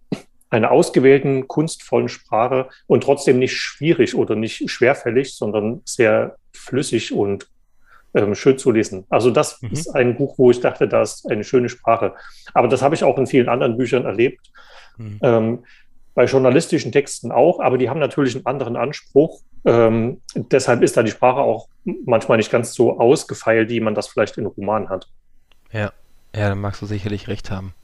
einer 0.49 0.71
ausgewählten, 0.71 1.47
kunstvollen 1.47 2.07
Sprache 2.07 2.69
und 2.85 3.03
trotzdem 3.03 3.39
nicht 3.39 3.57
schwierig 3.57 4.15
oder 4.15 4.35
nicht 4.35 4.69
schwerfällig, 4.69 5.35
sondern 5.35 5.81
sehr 5.83 6.37
flüssig 6.53 7.11
und 7.11 7.49
ähm, 8.13 8.35
schön 8.35 8.57
zu 8.57 8.71
lesen. 8.71 9.05
Also 9.09 9.31
das 9.31 9.61
mhm. 9.61 9.71
ist 9.71 9.89
ein 9.89 10.15
Buch, 10.15 10.37
wo 10.37 10.51
ich 10.51 10.61
dachte, 10.61 10.87
da 10.87 11.01
ist 11.01 11.29
eine 11.29 11.43
schöne 11.43 11.67
Sprache. 11.67 12.13
Aber 12.53 12.69
das 12.69 12.81
habe 12.81 12.95
ich 12.95 13.03
auch 13.03 13.17
in 13.17 13.27
vielen 13.27 13.49
anderen 13.49 13.75
Büchern 13.75 14.05
erlebt. 14.05 14.51
Mhm. 14.97 15.19
Ähm, 15.21 15.59
bei 16.17 16.25
journalistischen 16.25 16.91
Texten 16.91 17.31
auch, 17.31 17.59
aber 17.59 17.77
die 17.77 17.91
haben 17.91 18.00
natürlich 18.00 18.33
einen 18.33 18.47
anderen 18.47 18.75
Anspruch. 18.75 19.41
Ähm, 19.65 20.19
deshalb 20.33 20.81
ist 20.81 20.97
da 20.97 21.03
die 21.03 21.12
Sprache 21.12 21.41
auch 21.41 21.67
manchmal 22.05 22.39
nicht 22.39 22.50
ganz 22.50 22.74
so 22.74 23.00
ausgefeilt, 23.00 23.69
wie 23.69 23.79
man 23.79 23.93
das 23.93 24.07
vielleicht 24.07 24.36
in 24.39 24.47
Romanen 24.47 24.89
hat. 24.89 25.07
Ja, 25.71 25.93
ja, 26.36 26.50
da 26.50 26.55
magst 26.55 26.81
du 26.81 26.88
sicherlich 26.88 27.27
recht 27.27 27.51
haben. 27.51 27.75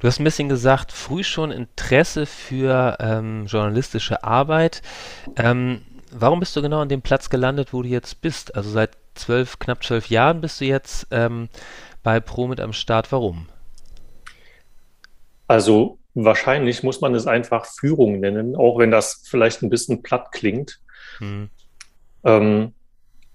Du 0.00 0.06
hast 0.08 0.18
ein 0.18 0.24
bisschen 0.24 0.48
gesagt, 0.48 0.90
früh 0.90 1.22
schon 1.22 1.50
Interesse 1.50 2.24
für 2.24 2.96
ähm, 2.98 3.44
journalistische 3.44 4.24
Arbeit. 4.24 4.80
Ähm, 5.36 5.82
warum 6.10 6.40
bist 6.40 6.56
du 6.56 6.62
genau 6.62 6.80
an 6.80 6.88
dem 6.88 7.02
Platz 7.02 7.28
gelandet, 7.28 7.74
wo 7.74 7.82
du 7.82 7.88
jetzt 7.90 8.22
bist? 8.22 8.56
Also 8.56 8.70
seit 8.70 8.92
zwölf, 9.16 9.58
knapp 9.58 9.84
zwölf 9.84 10.08
Jahren 10.08 10.40
bist 10.40 10.62
du 10.62 10.64
jetzt 10.64 11.08
ähm, 11.10 11.50
bei 12.02 12.20
Pro 12.20 12.46
mit 12.46 12.58
am 12.58 12.72
Start. 12.72 13.12
Warum? 13.12 13.48
Also 15.46 15.98
wahrscheinlich 16.16 16.82
muss 16.82 17.00
man 17.00 17.14
es 17.14 17.26
einfach 17.26 17.66
Führung 17.66 18.20
nennen, 18.20 18.56
auch 18.56 18.78
wenn 18.78 18.90
das 18.90 19.22
vielleicht 19.28 19.62
ein 19.62 19.70
bisschen 19.70 20.02
platt 20.02 20.32
klingt. 20.32 20.80
Mhm. 21.20 21.50
Ähm, 22.24 22.72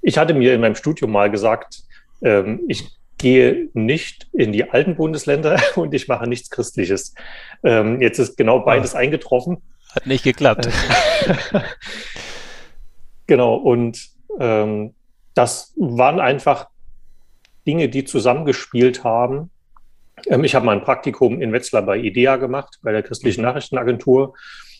ich 0.01 0.17
hatte 0.17 0.33
mir 0.33 0.53
in 0.53 0.61
meinem 0.61 0.75
Studium 0.75 1.11
mal 1.11 1.29
gesagt, 1.29 1.83
ähm, 2.23 2.61
ich 2.67 2.89
gehe 3.19 3.69
nicht 3.73 4.27
in 4.33 4.51
die 4.51 4.71
alten 4.71 4.95
Bundesländer 4.95 5.61
und 5.75 5.93
ich 5.93 6.07
mache 6.07 6.27
nichts 6.27 6.49
Christliches. 6.49 7.13
Ähm, 7.63 8.01
jetzt 8.01 8.17
ist 8.17 8.35
genau 8.35 8.59
beides 8.61 8.95
oh. 8.95 8.97
eingetroffen. 8.97 9.61
Hat 9.93 10.07
nicht 10.07 10.23
geklappt. 10.23 10.67
genau, 13.27 13.55
und 13.55 14.09
ähm, 14.39 14.95
das 15.35 15.73
waren 15.77 16.19
einfach 16.19 16.67
Dinge, 17.67 17.89
die 17.89 18.05
zusammengespielt 18.05 19.03
haben. 19.03 19.51
Ähm, 20.27 20.43
ich 20.43 20.55
habe 20.55 20.65
mein 20.65 20.81
Praktikum 20.81 21.41
in 21.41 21.53
Wetzlar 21.53 21.81
bei 21.83 21.97
IDEA 21.97 22.37
gemacht, 22.37 22.79
bei 22.83 22.91
der 22.91 23.03
Christlichen 23.03 23.41
mhm. 23.41 23.47
Nachrichtenagentur. 23.47 24.33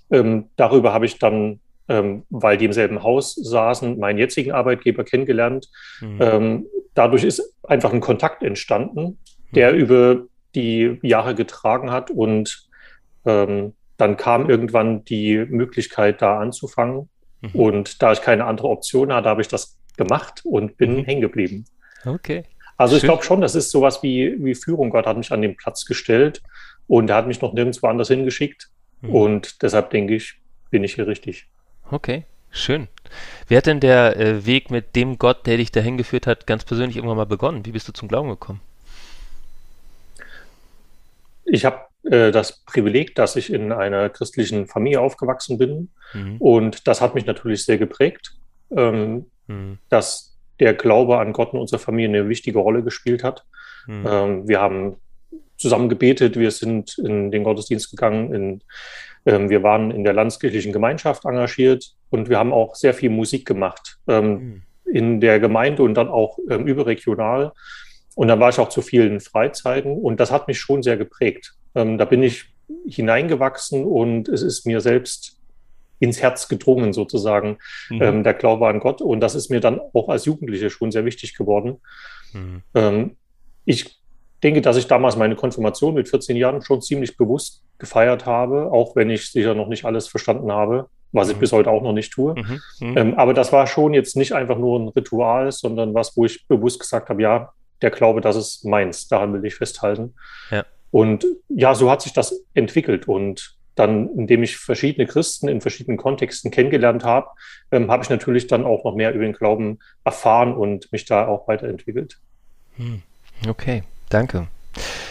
Ähm, 0.10 0.50
darüber 0.55 0.93
habe 0.93 1.05
ich 1.05 1.19
dann, 1.19 1.60
ähm, 1.88 2.24
weil 2.29 2.57
die 2.57 2.65
im 2.65 2.74
selben 2.74 3.03
Haus 3.03 3.36
saßen, 3.36 3.98
meinen 4.00 4.19
jetzigen 4.19 4.51
Arbeitgeber 4.51 5.03
kennengelernt. 5.03 5.69
Mhm. 6.01 6.65
Dadurch 6.93 7.24
ist 7.24 7.55
einfach 7.63 7.93
ein 7.93 8.01
Kontakt 8.01 8.43
entstanden, 8.43 9.17
der 9.55 9.71
mhm. 9.74 9.79
über 9.79 10.21
die 10.55 11.00
Jahre 11.01 11.36
getragen 11.36 11.91
hat 11.91 12.12
und 12.12 12.67
dann 13.24 14.17
kam 14.17 14.50
irgendwann 14.50 15.05
die 15.05 15.38
Möglichkeit, 15.38 16.24
da 16.24 16.39
anzufangen. 16.39 17.07
Mhm. 17.41 17.50
Und 17.53 18.01
da 18.01 18.12
ich 18.12 18.21
keine 18.21 18.45
andere 18.45 18.69
Option 18.69 19.13
hatte, 19.13 19.29
habe 19.29 19.41
ich 19.41 19.48
das 19.48 19.77
gemacht 19.95 20.41
und 20.43 20.77
bin 20.77 20.98
mhm. 20.98 21.05
hängen 21.05 21.21
geblieben. 21.21 21.65
Okay. 22.03 22.43
Also 22.82 22.98
ich 22.98 23.04
glaube 23.04 23.22
schon, 23.24 23.42
das 23.42 23.54
ist 23.54 23.70
sowas 23.70 24.02
wie, 24.02 24.44
wie 24.44 24.56
Führung. 24.56 24.90
Gott 24.90 25.06
hat 25.06 25.16
mich 25.16 25.32
an 25.32 25.44
den 25.44 25.56
Platz 25.56 25.86
gestellt 25.86 26.42
und 26.88 27.12
er 27.12 27.16
hat 27.18 27.28
mich 27.28 27.40
noch 27.40 27.54
nirgendwo 27.54 27.86
anders 27.86 28.08
hingeschickt. 28.08 28.70
Mhm. 29.02 29.16
Und 29.16 29.62
deshalb 29.62 29.92
denke 29.92 30.16
ich, 30.16 30.40
bin 30.72 30.84
ich 30.84 30.96
hier 30.96 31.06
richtig. 31.06 31.48
Okay, 31.92 32.26
schön. 32.50 32.88
Wie 33.48 33.56
hat 33.56 33.68
denn 33.68 33.82
der 33.82 34.18
äh, 34.18 34.48
Weg 34.48 34.72
mit 34.72 34.96
dem 34.96 35.20
Gott, 35.20 35.46
der 35.46 35.58
dich 35.58 35.72
dahin 35.72 35.98
geführt 35.98 36.26
hat, 36.26 36.48
ganz 36.48 36.64
persönlich 36.64 36.96
irgendwann 36.96 37.18
mal 37.18 37.26
begonnen? 37.26 37.68
Wie 37.68 37.72
bist 37.72 37.88
du 37.88 37.92
zum 37.92 38.08
Glauben 38.08 38.30
gekommen? 38.30 38.62
Ich 41.46 41.66
habe 41.66 41.82
äh, 42.04 42.32
das 42.32 42.64
Privileg, 42.66 43.14
dass 43.14 43.36
ich 43.36 43.54
in 43.54 43.72
einer 43.72 44.10
christlichen 44.10 44.66
Familie 44.66 45.02
aufgewachsen 45.02 45.60
bin. 45.60 45.90
Mhm. 46.14 46.38
Und 46.38 46.88
das 46.88 47.00
hat 47.00 47.14
mich 47.14 47.28
natürlich 47.28 47.64
sehr 47.64 47.78
geprägt. 47.78 48.34
Ähm, 48.76 49.26
mhm. 49.48 49.78
dass 49.90 50.31
der 50.62 50.75
Glaube 50.75 51.18
an 51.18 51.34
Gott 51.34 51.53
in 51.53 51.60
unserer 51.60 51.80
Familie 51.80 52.20
eine 52.20 52.30
wichtige 52.30 52.60
Rolle 52.60 52.84
gespielt 52.84 53.24
hat. 53.24 53.44
Mhm. 53.88 54.06
Ähm, 54.08 54.48
wir 54.48 54.62
haben 54.62 54.96
zusammen 55.58 55.89
gebetet, 55.89 56.38
wir 56.38 56.51
sind 56.51 56.98
in 57.00 57.32
den 57.32 57.44
Gottesdienst 57.44 57.89
gegangen, 57.89 58.34
in, 58.34 58.62
ähm, 59.25 59.50
wir 59.50 59.63
waren 59.63 59.89
in 59.89 60.03
der 60.03 60.13
landskirchlichen 60.13 60.72
Gemeinschaft 60.72 61.25
engagiert 61.25 61.96
und 62.12 62.30
wir 62.30 62.38
haben 62.38 62.53
auch 62.53 62.75
sehr 62.75 62.94
viel 62.94 63.10
Musik 63.10 63.48
gemacht 63.48 63.98
ähm, 64.08 64.30
mhm. 64.32 64.63
in 64.86 65.20
der 65.20 65.39
Gemeinde 65.39 65.82
und 65.82 65.96
dann 65.96 66.10
auch 66.10 66.38
ähm, 66.50 66.68
überregional. 66.68 67.53
Und 68.13 68.27
dann 68.27 68.39
war 68.39 68.50
ich 68.50 68.60
auch 68.60 68.70
zu 68.70 68.84
vielen 68.84 69.20
Freizeiten 69.20 69.98
und 69.98 70.20
das 70.20 70.32
hat 70.32 70.48
mich 70.48 70.60
schon 70.60 70.84
sehr 70.84 70.98
geprägt. 70.98 71.56
Ähm, 71.74 71.98
da 71.98 72.06
bin 72.06 72.22
ich 72.22 72.46
hineingewachsen 72.88 73.84
und 73.84 74.30
es 74.30 74.44
ist 74.44 74.68
mir 74.68 74.80
selbst 74.80 75.40
ins 76.01 76.22
Herz 76.22 76.50
gedrungen, 76.50 76.93
sozusagen, 76.93 77.60
mhm. 77.89 78.01
ähm, 78.01 78.24
der 78.24 78.34
Glaube 78.34 78.67
an 78.67 78.79
Gott. 78.79 79.01
Und 79.01 79.22
das 79.22 79.36
ist 79.36 79.50
mir 79.50 79.60
dann 79.60 79.79
auch 79.93 80.10
als 80.10 80.25
Jugendliche 80.25 80.70
schon 80.70 80.91
sehr 80.91 81.05
wichtig 81.05 81.38
geworden. 81.38 81.77
Mhm. 82.34 82.63
Ähm, 82.74 83.17
ich 83.65 84.01
denke, 84.43 84.62
dass 84.62 84.77
ich 84.77 84.88
damals 84.88 85.15
meine 85.15 85.36
Konfirmation 85.36 85.93
mit 85.93 86.10
14 86.10 86.36
Jahren 86.36 86.63
schon 86.63 86.81
ziemlich 86.81 87.15
bewusst 87.17 87.63
gefeiert 87.77 88.25
habe, 88.25 88.72
auch 88.72 88.96
wenn 88.96 89.12
ich 89.12 89.31
sicher 89.31 89.53
noch 89.53 89.67
nicht 89.67 89.86
alles 89.86 90.08
verstanden 90.08 90.51
habe, 90.51 90.88
was 91.12 91.27
mhm. 91.27 91.34
ich 91.34 91.39
bis 91.39 91.51
heute 91.51 91.70
auch 91.70 91.84
noch 91.84 91.93
nicht 91.93 92.12
tue. 92.12 92.34
Mhm. 92.34 92.62
Mhm. 92.79 92.98
Ähm, 92.98 93.13
aber 93.13 93.36
das 93.36 93.53
war 93.53 93.67
schon 93.67 93.93
jetzt 93.93 94.15
nicht 94.15 94.34
einfach 94.34 94.58
nur 94.58 94.79
ein 94.79 94.88
Ritual, 94.88 95.51
sondern 95.51 95.93
was, 95.93 96.17
wo 96.17 96.25
ich 96.25 96.48
bewusst 96.48 96.79
gesagt 96.79 97.10
habe, 97.10 97.22
ja, 97.22 97.53
der 97.84 97.91
Glaube, 97.91 98.22
das 98.22 98.36
ist 98.36 98.65
meins, 98.65 99.08
daran 99.08 99.34
will 99.34 99.46
ich 99.46 99.53
festhalten. 99.53 100.15
Ja. 100.50 100.65
Und 100.89 101.27
ja, 101.48 101.75
so 101.75 101.91
hat 101.91 102.01
sich 102.01 102.13
das 102.13 102.43
entwickelt. 102.55 103.08
Und 103.08 103.55
dann, 103.75 104.10
indem 104.10 104.44
ich 104.44 104.58
verschiedene 104.58 105.08
Christen 105.08 105.48
in 105.48 105.62
verschiedenen 105.62 105.98
Kontexten 105.98 106.51
kennengelernt 106.51 107.04
habe, 107.04 107.28
ähm, 107.72 107.90
habe 107.90 108.04
ich 108.04 108.10
natürlich 108.10 108.48
dann 108.48 108.66
auch 108.66 108.84
noch 108.84 108.96
mehr 108.96 109.13
über 109.13 109.24
den 109.24 109.34
Glauben 109.34 109.80
erfahren 110.04 110.54
und 110.54 110.92
mich 110.92 111.06
da 111.06 111.28
auch 111.28 111.48
weiterentwickelt. 111.48 112.20
Hm. 112.75 113.01
Okay, 113.48 113.84
danke. 114.10 114.48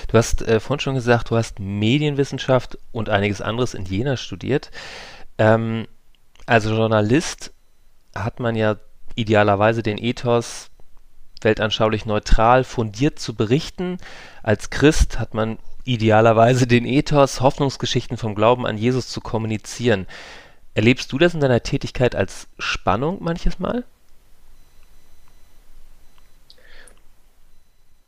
Du 0.08 0.18
hast 0.18 0.42
äh, 0.42 0.60
vorhin 0.60 0.80
schon 0.80 0.94
gesagt, 0.94 1.30
du 1.30 1.36
hast 1.36 1.60
Medienwissenschaft 1.60 2.78
und 2.92 3.08
einiges 3.08 3.40
anderes 3.40 3.74
in 3.74 3.84
Jena 3.84 4.16
studiert. 4.16 4.70
Ähm, 5.38 5.86
als 6.46 6.64
Journalist 6.64 7.52
hat 8.14 8.40
man 8.40 8.56
ja 8.56 8.76
idealerweise 9.14 9.82
den 9.82 9.98
Ethos, 9.98 10.70
weltanschaulich 11.42 12.06
neutral, 12.06 12.64
fundiert 12.64 13.18
zu 13.18 13.34
berichten. 13.34 13.98
Als 14.42 14.70
Christ 14.70 15.18
hat 15.18 15.34
man 15.34 15.58
idealerweise 15.84 16.66
den 16.66 16.84
Ethos, 16.84 17.40
Hoffnungsgeschichten 17.40 18.16
vom 18.16 18.34
Glauben 18.34 18.66
an 18.66 18.78
Jesus 18.78 19.08
zu 19.08 19.20
kommunizieren. 19.20 20.06
Erlebst 20.74 21.10
du 21.12 21.18
das 21.18 21.34
in 21.34 21.40
deiner 21.40 21.62
Tätigkeit 21.62 22.14
als 22.14 22.48
Spannung 22.58 23.18
manches 23.22 23.58
Mal? 23.58 23.84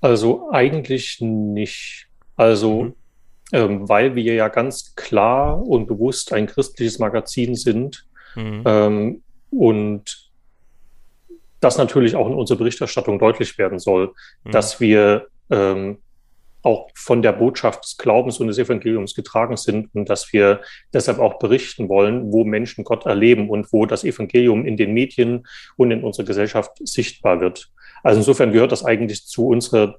Also 0.00 0.50
eigentlich 0.50 1.20
nicht. 1.20 2.08
Also, 2.36 2.82
mhm. 2.82 2.94
ähm, 3.52 3.88
weil 3.88 4.14
wir 4.14 4.34
ja 4.34 4.48
ganz 4.48 4.94
klar 4.96 5.60
und 5.60 5.86
bewusst 5.86 6.32
ein 6.32 6.46
christliches 6.46 6.98
Magazin 6.98 7.54
sind 7.54 8.04
mhm. 8.34 8.62
ähm, 8.64 9.22
und 9.50 10.30
das 11.60 11.78
natürlich 11.78 12.16
auch 12.16 12.26
in 12.26 12.34
unserer 12.34 12.58
Berichterstattung 12.58 13.20
deutlich 13.20 13.56
werden 13.58 13.78
soll, 13.78 14.12
mhm. 14.42 14.50
dass 14.50 14.80
wir 14.80 15.28
ähm, 15.50 15.98
auch 16.62 16.88
von 16.95 17.23
der 17.23 17.33
Botschaft 17.33 17.85
des 17.85 17.97
Glaubens 17.97 18.38
und 18.38 18.47
des 18.47 18.59
Evangeliums 18.59 19.14
getragen 19.14 19.57
sind 19.57 19.95
und 19.95 20.09
dass 20.09 20.33
wir 20.33 20.61
deshalb 20.92 21.19
auch 21.19 21.38
berichten 21.38 21.88
wollen, 21.88 22.33
wo 22.33 22.45
Menschen 22.45 22.85
Gott 22.85 23.07
erleben 23.07 23.50
und 23.50 23.73
wo 23.73 23.87
das 23.87 24.04
Evangelium 24.04 24.64
in 24.64 24.76
den 24.76 24.92
Medien 24.92 25.47
und 25.76 25.90
in 25.90 26.04
unserer 26.04 26.26
Gesellschaft 26.26 26.71
sichtbar 26.87 27.40
wird. 27.40 27.71
Also 28.02 28.19
insofern 28.19 28.52
gehört 28.52 28.73
das 28.73 28.85
eigentlich 28.85 29.26
zu 29.26 29.49
unserer, 29.49 29.99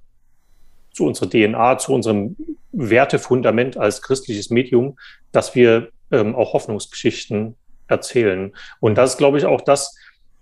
zu 0.91 1.05
unserer 1.05 1.29
DNA, 1.29 1.77
zu 1.77 1.93
unserem 1.93 2.35
Wertefundament 2.71 3.77
als 3.77 4.01
christliches 4.01 4.49
Medium, 4.49 4.97
dass 5.31 5.55
wir 5.55 5.89
ähm, 6.11 6.35
auch 6.35 6.53
Hoffnungsgeschichten 6.53 7.55
erzählen. 7.87 8.53
Und 8.79 8.97
das 8.97 9.11
ist, 9.11 9.17
glaube 9.17 9.37
ich, 9.37 9.45
auch 9.45 9.61
das, 9.61 9.95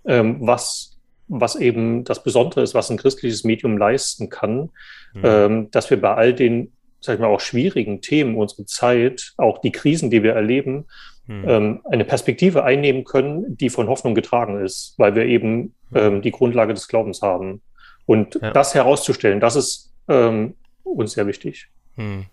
ähm, 0.04 0.38
was 0.40 0.91
was 1.40 1.56
eben 1.56 2.04
das 2.04 2.22
Besondere 2.22 2.62
ist, 2.62 2.74
was 2.74 2.90
ein 2.90 2.98
christliches 2.98 3.42
Medium 3.42 3.78
leisten 3.78 4.28
kann, 4.28 4.70
mhm. 5.14 5.22
ähm, 5.24 5.70
dass 5.70 5.88
wir 5.88 6.00
bei 6.00 6.14
all 6.14 6.34
den, 6.34 6.72
sag 7.00 7.14
ich 7.14 7.20
mal, 7.20 7.28
auch 7.28 7.40
schwierigen 7.40 8.02
Themen 8.02 8.36
unserer 8.36 8.66
Zeit, 8.66 9.32
auch 9.38 9.58
die 9.58 9.72
Krisen, 9.72 10.10
die 10.10 10.22
wir 10.22 10.34
erleben, 10.34 10.84
mhm. 11.26 11.44
ähm, 11.48 11.80
eine 11.90 12.04
Perspektive 12.04 12.64
einnehmen 12.64 13.04
können, 13.04 13.56
die 13.56 13.70
von 13.70 13.88
Hoffnung 13.88 14.14
getragen 14.14 14.62
ist, 14.62 14.94
weil 14.98 15.14
wir 15.14 15.24
eben 15.24 15.74
mhm. 15.90 15.96
ähm, 15.96 16.22
die 16.22 16.32
Grundlage 16.32 16.74
des 16.74 16.86
Glaubens 16.86 17.22
haben. 17.22 17.62
Und 18.04 18.38
ja. 18.40 18.50
das 18.50 18.74
herauszustellen, 18.74 19.40
das 19.40 19.56
ist 19.56 19.92
ähm, 20.08 20.54
uns 20.84 21.12
sehr 21.12 21.26
wichtig. 21.26 21.68
Mhm. 21.96 22.26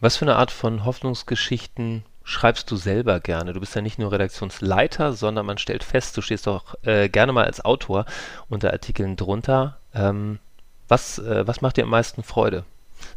Was 0.00 0.18
für 0.18 0.26
eine 0.26 0.36
Art 0.36 0.50
von 0.50 0.84
Hoffnungsgeschichten 0.84 2.04
schreibst 2.26 2.70
du 2.70 2.76
selber 2.76 3.20
gerne? 3.20 3.52
Du 3.52 3.60
bist 3.60 3.74
ja 3.76 3.80
nicht 3.80 3.98
nur 3.98 4.10
Redaktionsleiter, 4.10 5.12
sondern 5.12 5.46
man 5.46 5.58
stellt 5.58 5.84
fest, 5.84 6.16
du 6.16 6.20
stehst 6.20 6.48
auch 6.48 6.74
äh, 6.82 7.08
gerne 7.08 7.32
mal 7.32 7.44
als 7.44 7.64
Autor 7.64 8.04
unter 8.48 8.72
Artikeln 8.72 9.16
drunter. 9.16 9.78
Ähm, 9.94 10.40
was, 10.88 11.18
äh, 11.20 11.46
was 11.46 11.62
macht 11.62 11.76
dir 11.76 11.84
am 11.84 11.90
meisten 11.90 12.24
Freude 12.24 12.64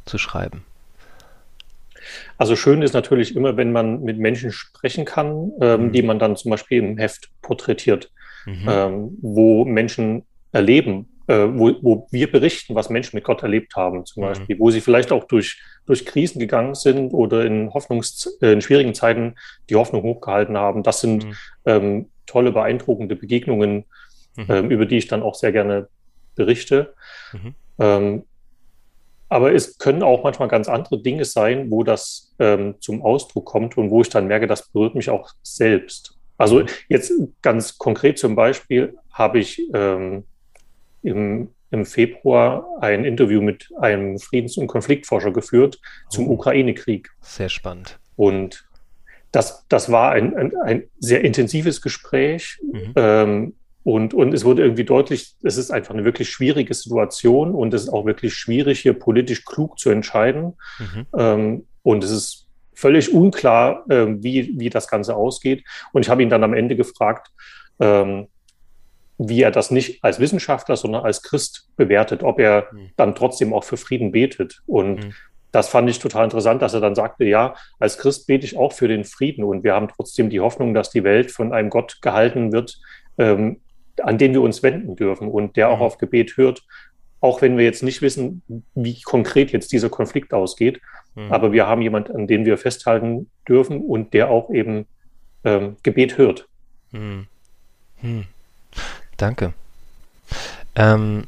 zu 0.06 0.20
schreiben? 0.20 0.63
Also 2.38 2.56
schön 2.56 2.84
ist 2.84 2.94
natürlich 2.94 3.36
immer, 3.36 3.58
wenn 3.58 3.72
man 3.72 4.04
mit 4.04 4.20
Menschen 4.20 4.51
sprechen 4.51 5.06
kann, 5.06 5.51
ähm, 5.60 5.88
mhm. 5.88 5.92
die 5.92 6.04
man 6.04 6.20
dann 6.20 6.38
zum 6.38 6.51
Beispiel 6.51 6.78
im 6.78 6.98
Heft 6.98 7.30
porträtiert, 7.42 8.12
mhm. 8.46 8.68
ähm, 8.70 9.18
wo 9.22 9.66
Menschen 9.66 10.24
erleben, 10.51 11.08
wo, 11.33 11.75
wo 11.81 12.07
wir 12.12 12.31
berichten, 12.31 12.75
was 12.75 12.89
Menschen 12.89 13.15
mit 13.15 13.24
Gott 13.24 13.43
erlebt 13.43 13.75
haben, 13.75 14.05
zum 14.05 14.24
mhm. 14.24 14.27
Beispiel, 14.27 14.59
wo 14.59 14.71
sie 14.71 14.81
vielleicht 14.81 15.12
auch 15.12 15.25
durch, 15.25 15.62
durch 15.86 16.05
Krisen 16.05 16.39
gegangen 16.39 16.75
sind 16.75 17.13
oder 17.13 17.45
in, 17.45 17.74
Hoffnungs, 17.74 18.38
äh, 18.41 18.53
in 18.53 18.62
schwierigen 18.62 18.95
Zeiten 18.95 19.36
die 19.69 19.75
Hoffnung 19.75 20.01
hochgehalten 20.03 20.57
haben. 20.57 20.81
Das 20.83 21.01
sind 21.01 21.25
mhm. 21.25 21.33
ähm, 21.65 22.09
tolle, 22.25 22.51
beeindruckende 22.51 23.15
Begegnungen, 23.15 23.86
mhm. 24.36 24.45
ähm, 24.50 24.71
über 24.71 24.86
die 24.86 24.98
ich 24.98 25.07
dann 25.07 25.21
auch 25.21 25.36
sehr 25.36 25.51
gerne 25.51 25.88
berichte. 26.36 26.93
Mhm. 27.33 27.55
Ähm, 27.79 28.24
aber 29.29 29.53
es 29.53 29.77
können 29.77 30.01
auch 30.01 30.24
manchmal 30.24 30.48
ganz 30.48 30.67
andere 30.67 31.00
Dinge 31.00 31.24
sein, 31.24 31.69
wo 31.69 31.83
das 31.83 32.33
ähm, 32.39 32.75
zum 32.79 33.03
Ausdruck 33.03 33.45
kommt 33.45 33.77
und 33.77 33.91
wo 33.91 34.01
ich 34.01 34.09
dann 34.09 34.25
merke, 34.25 34.48
das 34.48 34.69
berührt 34.69 34.95
mich 34.95 35.12
auch 35.12 35.29
selbst. 35.43 36.17
Also 36.38 36.62
mhm. 36.62 36.67
jetzt 36.88 37.13
ganz 37.43 37.77
konkret 37.77 38.17
zum 38.17 38.36
Beispiel 38.36 38.98
habe 39.12 39.38
ich 39.38 39.62
ähm, 39.75 40.24
im, 41.01 41.50
im 41.72 41.86
Februar 41.86 42.65
ein 42.82 43.06
Interview 43.06 43.41
mit 43.41 43.70
einem 43.79 44.20
Friedens- 44.20 44.58
und 44.58 44.68
Konfliktforscher 44.68 45.32
geführt 45.32 45.79
zum 46.10 46.27
oh. 46.27 46.34
Ukraine-Krieg. 46.34 47.10
Sehr 47.22 47.50
spannend. 47.50 48.00
Und 48.15 48.68
das, 49.32 49.65
das 49.70 49.91
war 49.91 50.12
ein, 50.12 50.36
ein, 50.36 50.56
ein 50.58 50.84
sehr 51.00 51.24
intensives 51.24 51.82
Gespräch. 51.82 52.60
Mhm. 52.62 52.94
Ähm, 52.96 53.53
und, 53.84 54.13
und 54.13 54.34
es 54.34 54.44
wurde 54.44 54.63
irgendwie 54.63 54.84
deutlich, 54.84 55.36
es 55.44 55.58
ist 55.58 55.72
einfach 55.72 55.94
eine 55.94 56.03
wirklich 56.03 56.29
schwierige 56.29 56.74
Situation 56.74 57.56
und 57.56 57.74
es 57.74 57.84
ist 57.84 57.89
auch 57.89 58.06
wirklich 58.06 58.34
schwierig, 58.34 58.82
hier 58.82 58.94
politisch 58.94 59.46
klug 59.46 59.79
zu 59.79 59.89
entscheiden. 59.89 60.53
Mhm. 60.79 61.06
Ähm, 61.18 61.68
und 61.82 62.03
es 62.03 62.12
ist 62.12 62.48
völlig 62.74 63.13
unklar, 63.13 63.86
äh, 63.89 64.08
wie, 64.22 64.53
wie 64.60 64.70
das 64.70 64.88
Ganze 64.88 65.15
ausgeht. 65.15 65.63
Und 65.91 66.06
ich 66.06 66.10
habe 66.10 66.24
ihn 66.24 66.29
dann 66.29 66.44
am 66.44 66.53
Ende 66.53 66.75
gefragt, 66.75 67.32
ähm, 67.79 68.27
wie 69.19 69.41
er 69.43 69.51
das 69.51 69.69
nicht 69.69 70.01
als 70.01 70.19
Wissenschaftler, 70.19 70.77
sondern 70.77 71.03
als 71.03 71.21
Christ 71.21 71.67
bewertet, 71.75 72.23
ob 72.23 72.39
er 72.39 72.69
mhm. 72.71 72.91
dann 72.95 73.15
trotzdem 73.15 73.53
auch 73.53 73.65
für 73.65 73.75
Frieden 73.75 74.13
betet. 74.13 74.61
Und 74.65 74.95
mhm. 74.95 75.13
das 75.51 75.67
fand 75.67 75.89
ich 75.89 75.99
total 75.99 76.23
interessant, 76.23 76.61
dass 76.61 76.73
er 76.73 76.79
dann 76.79 76.95
sagte, 76.95 77.25
ja, 77.25 77.53
als 77.79 77.97
Christ 77.97 78.27
bete 78.27 78.45
ich 78.45 78.57
auch 78.57 78.71
für 78.71 78.88
den 78.88 79.03
Frieden 79.03 79.43
und 79.43 79.65
wir 79.65 79.73
haben 79.73 79.89
trotzdem 79.89 80.29
die 80.29 80.39
Hoffnung, 80.39 80.73
dass 80.73 80.89
die 80.89 81.03
Welt 81.03 81.31
von 81.31 81.51
einem 81.51 81.69
Gott 81.69 82.01
gehalten 82.01 82.53
wird, 82.53 82.79
ähm, 83.17 83.59
an 84.01 84.17
den 84.17 84.31
wir 84.31 84.41
uns 84.41 84.63
wenden 84.63 84.95
dürfen 84.95 85.27
und 85.27 85.57
der 85.57 85.69
auch 85.69 85.79
mhm. 85.79 85.83
auf 85.83 85.97
Gebet 85.97 86.38
hört, 86.38 86.63
auch 87.19 87.41
wenn 87.41 87.57
wir 87.57 87.65
jetzt 87.65 87.83
nicht 87.83 88.01
wissen, 88.01 88.41
wie 88.73 89.01
konkret 89.01 89.51
jetzt 89.51 89.73
dieser 89.73 89.89
Konflikt 89.89 90.33
ausgeht. 90.33 90.79
Mhm. 91.15 91.29
Aber 91.29 91.51
wir 91.51 91.67
haben 91.67 91.81
jemanden, 91.81 92.15
an 92.15 92.25
den 92.25 92.45
wir 92.45 92.57
festhalten 92.57 93.29
dürfen 93.45 93.81
und 93.81 94.13
der 94.13 94.29
auch 94.29 94.49
eben 94.49 94.85
ähm, 95.43 95.75
Gebet 95.83 96.17
hört. 96.17 96.47
Mhm. 96.91 97.27
Hm. 97.97 98.23
Danke. 99.19 99.53
Ähm, 100.75 101.27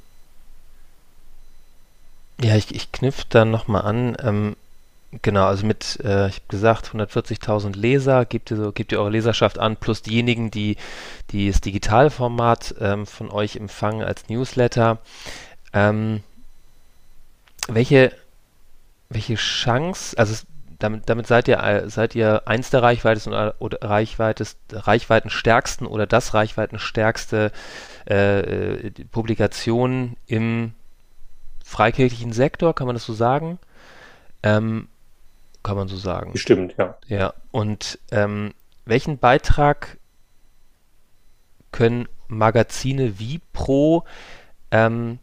ja, 2.41 2.55
ich, 2.55 2.74
ich 2.74 2.91
knüpfe 2.91 3.25
dann 3.29 3.51
nochmal 3.51 3.81
an. 3.83 4.15
Ähm, 4.24 4.55
genau, 5.21 5.45
also 5.45 5.65
mit, 5.65 6.00
äh, 6.03 6.29
ich 6.29 6.36
habe 6.36 6.45
gesagt, 6.48 6.88
140.000 6.88 7.77
Leser, 7.77 8.25
gebt 8.25 8.50
ihr, 8.50 8.57
so, 8.57 8.71
gebt 8.71 8.93
ihr 8.93 9.00
eure 9.00 9.10
Leserschaft 9.10 9.60
an, 9.60 9.75
plus 9.75 10.01
diejenigen, 10.01 10.51
die, 10.51 10.77
die 11.31 11.51
das 11.51 11.60
Digitalformat 11.60 12.75
ähm, 12.79 13.05
von 13.05 13.29
euch 13.29 13.57
empfangen 13.57 14.03
als 14.03 14.29
Newsletter. 14.29 15.00
Ähm, 15.74 16.24
welche, 17.67 18.13
welche 19.10 19.36
Chance, 19.36 20.17
also 20.17 20.45
damit, 20.84 21.10
damit 21.10 21.28
seid 21.28 21.48
ihr 21.48 21.84
seid 21.88 22.16
ihr 22.16 22.48
eins 22.48 22.70
der 22.70 22.84
reichweitesten 22.84 23.34
oder, 23.34 23.56
oder 23.60 23.78
reichweitest, 23.82 24.58
reichweitenstärksten 24.72 25.88
oder 25.88 26.08
das 26.08 26.34
reichweitenstärkste 26.34 27.52
äh, 28.10 28.40
äh, 28.40 28.92
Publikation 29.12 30.18
im 30.28 30.74
freikirchlichen 31.64 32.34
Sektor, 32.34 32.76
kann 32.76 32.88
man 32.88 32.96
das 32.96 33.06
so 33.06 33.14
sagen? 33.14 33.60
Ähm, 34.44 34.88
kann 35.64 35.78
man 35.78 35.88
so 35.88 35.98
sagen. 35.98 36.36
Stimmt, 36.36 36.76
ja. 36.78 36.98
Ja, 37.08 37.34
und 37.52 38.00
ähm, 38.12 38.54
welchen 38.86 39.20
Beitrag 39.20 39.98
können 41.72 42.08
Magazine 42.28 43.20
wie 43.20 43.40
Pro 43.54 44.04
ähm, 44.72 45.20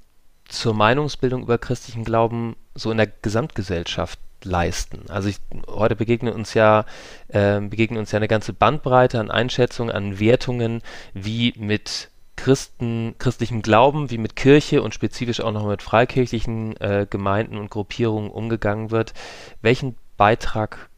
zur 0.47 0.75
Meinungsbildung 0.75 1.43
über 1.43 1.59
christlichen 1.59 2.05
Glauben 2.05 2.57
so 2.75 2.91
in 2.91 2.97
der 2.97 3.09
Gesamtgesellschaft 3.09 4.19
leisten. 4.45 5.03
Also 5.09 5.29
ich, 5.29 5.39
heute 5.69 5.97
begegnet 5.97 6.35
uns 6.35 6.55
ja 6.55 6.85
äh, 7.29 7.61
begegnet 7.61 7.99
uns 7.99 8.13
ja 8.13 8.19
eine 8.19 8.29
ganze 8.29 8.53
Bandbreite 8.53 9.21
an 9.21 9.31
Einschätzungen, 9.31 9.95
an 9.95 10.21
Wertungen, 10.21 10.83
wie 11.15 11.55
mit 11.57 12.11
Christen, 12.37 13.17
christlichem 13.19 13.63
Glauben, 13.63 14.11
wie 14.11 14.19
mit 14.19 14.37
Kirche 14.37 14.81
und 14.81 14.95
spezifisch 14.95 15.41
auch 15.41 15.53
noch 15.53 15.67
mit 15.67 15.83
freikirchlichen 15.83 16.77
äh, 16.81 17.07
Gemeinden 17.11 17.59
und 17.59 17.69
Gruppierungen 17.69 18.31
umgegangen 18.31 18.91
wird. 18.91 19.13
Welchen 19.61 19.97
Beitrag 20.17 20.89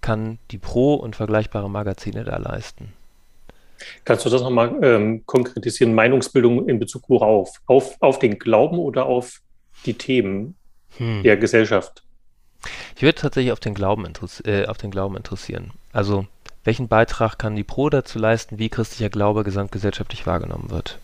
kann 0.00 0.38
die 0.52 0.58
Pro 0.58 0.94
und 0.94 1.16
vergleichbare 1.16 1.68
Magazine 1.68 2.22
da 2.22 2.36
leisten? 2.36 2.92
Kannst 4.04 4.24
du 4.24 4.30
das 4.30 4.40
nochmal 4.42 4.78
ähm, 4.82 5.26
konkretisieren? 5.26 5.94
Meinungsbildung 5.94 6.68
in 6.68 6.78
Bezug 6.78 7.08
worauf? 7.08 7.60
Auf, 7.66 7.96
auf 8.00 8.18
den 8.20 8.38
Glauben 8.38 8.78
oder 8.78 9.06
auf 9.06 9.42
die 9.84 9.94
Themen 9.94 10.54
hm. 10.96 11.24
der 11.24 11.36
Gesellschaft? 11.36 12.05
Ich 12.96 13.02
würde 13.02 13.20
tatsächlich 13.20 13.52
auf 13.52 13.60
den, 13.60 13.74
Glauben 13.74 14.06
äh, 14.44 14.66
auf 14.66 14.78
den 14.78 14.90
Glauben 14.90 15.16
interessieren. 15.16 15.72
Also, 15.92 16.26
welchen 16.64 16.88
Beitrag 16.88 17.38
kann 17.38 17.54
die 17.54 17.64
Pro 17.64 17.90
dazu 17.90 18.18
leisten, 18.18 18.58
wie 18.58 18.68
christlicher 18.68 19.10
Glaube 19.10 19.44
gesamtgesellschaftlich 19.44 20.26
wahrgenommen 20.26 20.70
wird? 20.70 20.98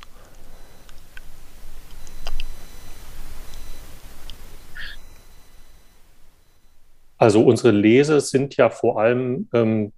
Also 7.22 7.44
unsere 7.44 7.70
Leser 7.70 8.20
sind 8.20 8.56
ja 8.56 8.68
vor 8.68 9.00
allem 9.00 9.48
ähm, 9.52 9.92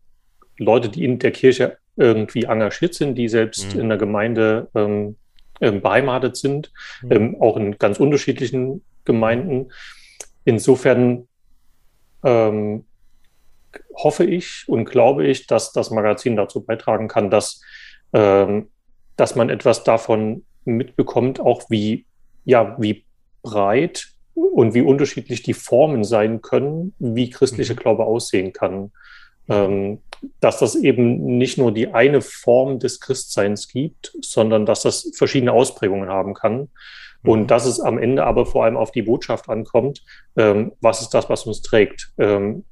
Leute, 0.59 0.91
die 0.91 1.05
in 1.05 1.19
der 1.19 1.31
Kirche 1.31 1.79
irgendwie 1.97 2.43
engagiert 2.43 2.93
sind, 2.93 3.15
die 3.15 3.29
selbst 3.29 3.75
mhm. 3.75 3.81
in 3.81 3.89
der 3.89 3.97
Gemeinde 3.97 4.69
ähm, 4.75 5.17
ähm, 5.63 5.81
beheimatet 5.81 6.37
sind, 6.37 6.71
mhm. 7.01 7.13
ähm, 7.13 7.37
auch 7.41 7.57
in 7.57 7.79
ganz 7.79 7.99
unterschiedlichen 7.99 8.83
Gemeinden. 9.07 9.73
Insofern 10.45 11.27
ähm, 12.25 12.85
hoffe 13.95 14.25
ich 14.25 14.65
und 14.67 14.85
glaube 14.85 15.27
ich, 15.27 15.47
dass 15.47 15.73
das 15.73 15.91
Magazin 15.91 16.37
dazu 16.37 16.65
beitragen 16.65 17.09
kann, 17.09 17.31
dass, 17.31 17.61
ähm, 18.13 18.69
dass 19.17 19.37
man 19.37 19.51
etwas 19.51 19.85
davon 19.85 20.45
mitbekommt, 20.65 21.41
auch 21.41 21.69
wie, 21.69 22.07
ja, 22.45 22.77
wie 22.81 23.05
breit 23.43 24.09
und 24.35 24.75
wie 24.75 24.83
unterschiedlich 24.83 25.43
die 25.43 25.55
Formen 25.55 26.05
sein 26.05 26.43
können, 26.43 26.95
wie 26.99 27.31
christliche 27.31 27.75
mhm. 27.75 27.79
Glaube 27.79 28.05
aussehen 28.05 28.53
kann. 28.53 28.93
Ähm, 29.49 30.01
dass 30.41 30.59
das 30.59 30.75
eben 30.75 31.37
nicht 31.37 31.59
nur 31.59 31.73
die 31.73 31.89
eine 31.93 32.23
Form 32.23 32.79
des 32.79 33.01
Christseins 33.01 33.69
gibt, 33.69 34.17
sondern 34.23 34.65
dass 34.65 34.83
das 34.83 35.11
verschiedene 35.15 35.53
Ausprägungen 35.53 36.09
haben 36.09 36.33
kann. 36.33 36.71
Und 37.25 37.43
mhm. 37.43 37.47
dass 37.47 37.67
es 37.67 37.81
am 37.81 37.99
Ende 37.99 38.25
aber 38.25 38.47
vor 38.47 38.65
allem 38.65 38.77
auf 38.77 38.93
die 38.93 39.03
Botschaft 39.03 39.49
ankommt, 39.49 40.03
ähm, 40.37 40.73
was 40.81 41.01
ist 41.01 41.11
das, 41.11 41.29
was 41.29 41.47
uns 41.47 41.63
trägt, 41.63 42.13
ähm, 42.19 42.65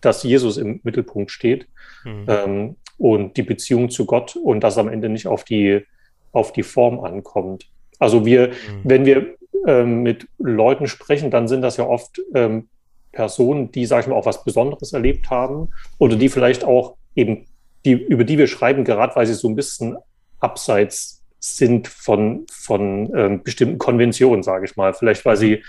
dass 0.00 0.22
Jesus 0.22 0.56
im 0.56 0.80
Mittelpunkt 0.82 1.30
steht 1.30 1.68
mhm. 2.04 2.24
ähm, 2.26 2.76
und 2.98 3.36
die 3.36 3.42
Beziehung 3.42 3.90
zu 3.90 4.04
Gott 4.04 4.36
und 4.36 4.60
dass 4.60 4.78
am 4.78 4.88
Ende 4.88 5.08
nicht 5.08 5.26
auf 5.26 5.44
die, 5.44 5.84
auf 6.32 6.52
die 6.52 6.64
Form 6.64 7.00
ankommt. 7.00 7.70
Also 7.98 8.26
wir, 8.26 8.48
mhm. 8.48 8.52
wenn 8.84 9.06
wir 9.06 9.34
ähm, 9.66 10.02
mit 10.02 10.26
Leuten 10.38 10.88
sprechen, 10.88 11.30
dann 11.30 11.46
sind 11.46 11.62
das 11.62 11.76
ja 11.76 11.86
oft 11.86 12.20
ähm, 12.34 12.68
Personen, 13.12 13.70
die, 13.70 13.86
sag 13.86 14.00
ich 14.00 14.06
mal, 14.08 14.16
auch 14.16 14.26
was 14.26 14.44
Besonderes 14.44 14.92
erlebt 14.92 15.30
haben 15.30 15.68
oder 15.98 16.16
die 16.16 16.28
vielleicht 16.28 16.64
auch 16.64 16.96
eben, 17.14 17.46
die, 17.84 17.92
über 17.92 18.24
die 18.24 18.38
wir 18.38 18.46
schreiben, 18.46 18.84
gerade 18.84 19.14
weil 19.14 19.26
sie 19.26 19.34
so 19.34 19.48
ein 19.48 19.54
bisschen 19.54 19.96
abseits 20.40 21.21
sind 21.44 21.88
von, 21.88 22.46
von 22.50 23.12
ähm, 23.16 23.42
bestimmten 23.42 23.78
Konventionen, 23.78 24.42
sage 24.42 24.64
ich 24.64 24.76
mal. 24.76 24.94
Vielleicht 24.94 25.24
weil 25.24 25.36
sie 25.36 25.62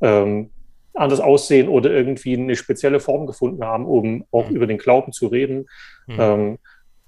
ähm, 0.00 0.50
anders 0.94 1.20
aussehen 1.20 1.68
oder 1.68 1.90
irgendwie 1.90 2.34
eine 2.34 2.56
spezielle 2.56 3.00
Form 3.00 3.26
gefunden 3.26 3.64
haben, 3.64 3.86
um 3.86 4.24
auch 4.30 4.48
mhm. 4.48 4.56
über 4.56 4.66
den 4.66 4.78
Glauben 4.78 5.12
zu 5.12 5.26
reden. 5.26 5.66
Mhm. 6.06 6.16
Ähm, 6.18 6.58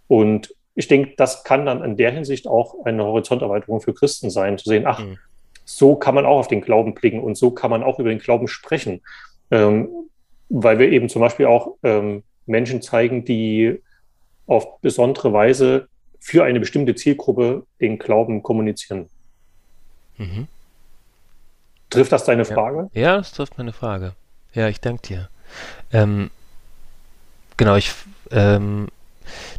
und 0.06 0.54
ich 0.74 0.88
denke, 0.88 1.14
das 1.16 1.44
kann 1.44 1.66
dann 1.66 1.82
in 1.84 1.96
der 1.96 2.10
Hinsicht 2.10 2.46
auch 2.46 2.84
eine 2.84 3.04
Horizonterweiterung 3.04 3.80
für 3.80 3.94
Christen 3.94 4.30
sein, 4.30 4.58
zu 4.58 4.68
sehen, 4.68 4.84
ach, 4.86 5.04
mhm. 5.04 5.18
so 5.64 5.96
kann 5.96 6.14
man 6.14 6.26
auch 6.26 6.38
auf 6.38 6.48
den 6.48 6.60
Glauben 6.60 6.94
blicken 6.94 7.20
und 7.20 7.36
so 7.36 7.50
kann 7.50 7.70
man 7.70 7.82
auch 7.82 7.98
über 7.98 8.08
den 8.08 8.18
Glauben 8.18 8.48
sprechen 8.48 9.00
ähm, 9.50 9.88
weil 10.48 10.78
wir 10.78 10.90
eben 10.90 11.08
zum 11.08 11.20
Beispiel 11.20 11.46
auch 11.46 11.76
ähm, 11.82 12.22
Menschen 12.46 12.82
zeigen, 12.82 13.24
die 13.24 13.80
auf 14.46 14.80
besondere 14.80 15.32
Weise 15.32 15.88
für 16.20 16.44
eine 16.44 16.60
bestimmte 16.60 16.94
Zielgruppe 16.94 17.66
den 17.80 17.98
Glauben 17.98 18.42
kommunizieren. 18.42 19.08
Mhm. 20.18 20.46
Trifft 21.88 22.12
das 22.12 22.24
deine 22.24 22.44
Frage? 22.44 22.88
Ja, 22.92 23.16
das 23.16 23.32
trifft 23.32 23.58
meine 23.58 23.72
Frage. 23.72 24.14
Ja, 24.52 24.68
ich 24.68 24.80
danke 24.80 25.02
dir. 25.02 25.28
Ähm, 25.92 26.30
genau, 27.56 27.74
ich, 27.74 27.92
ähm, 28.30 28.88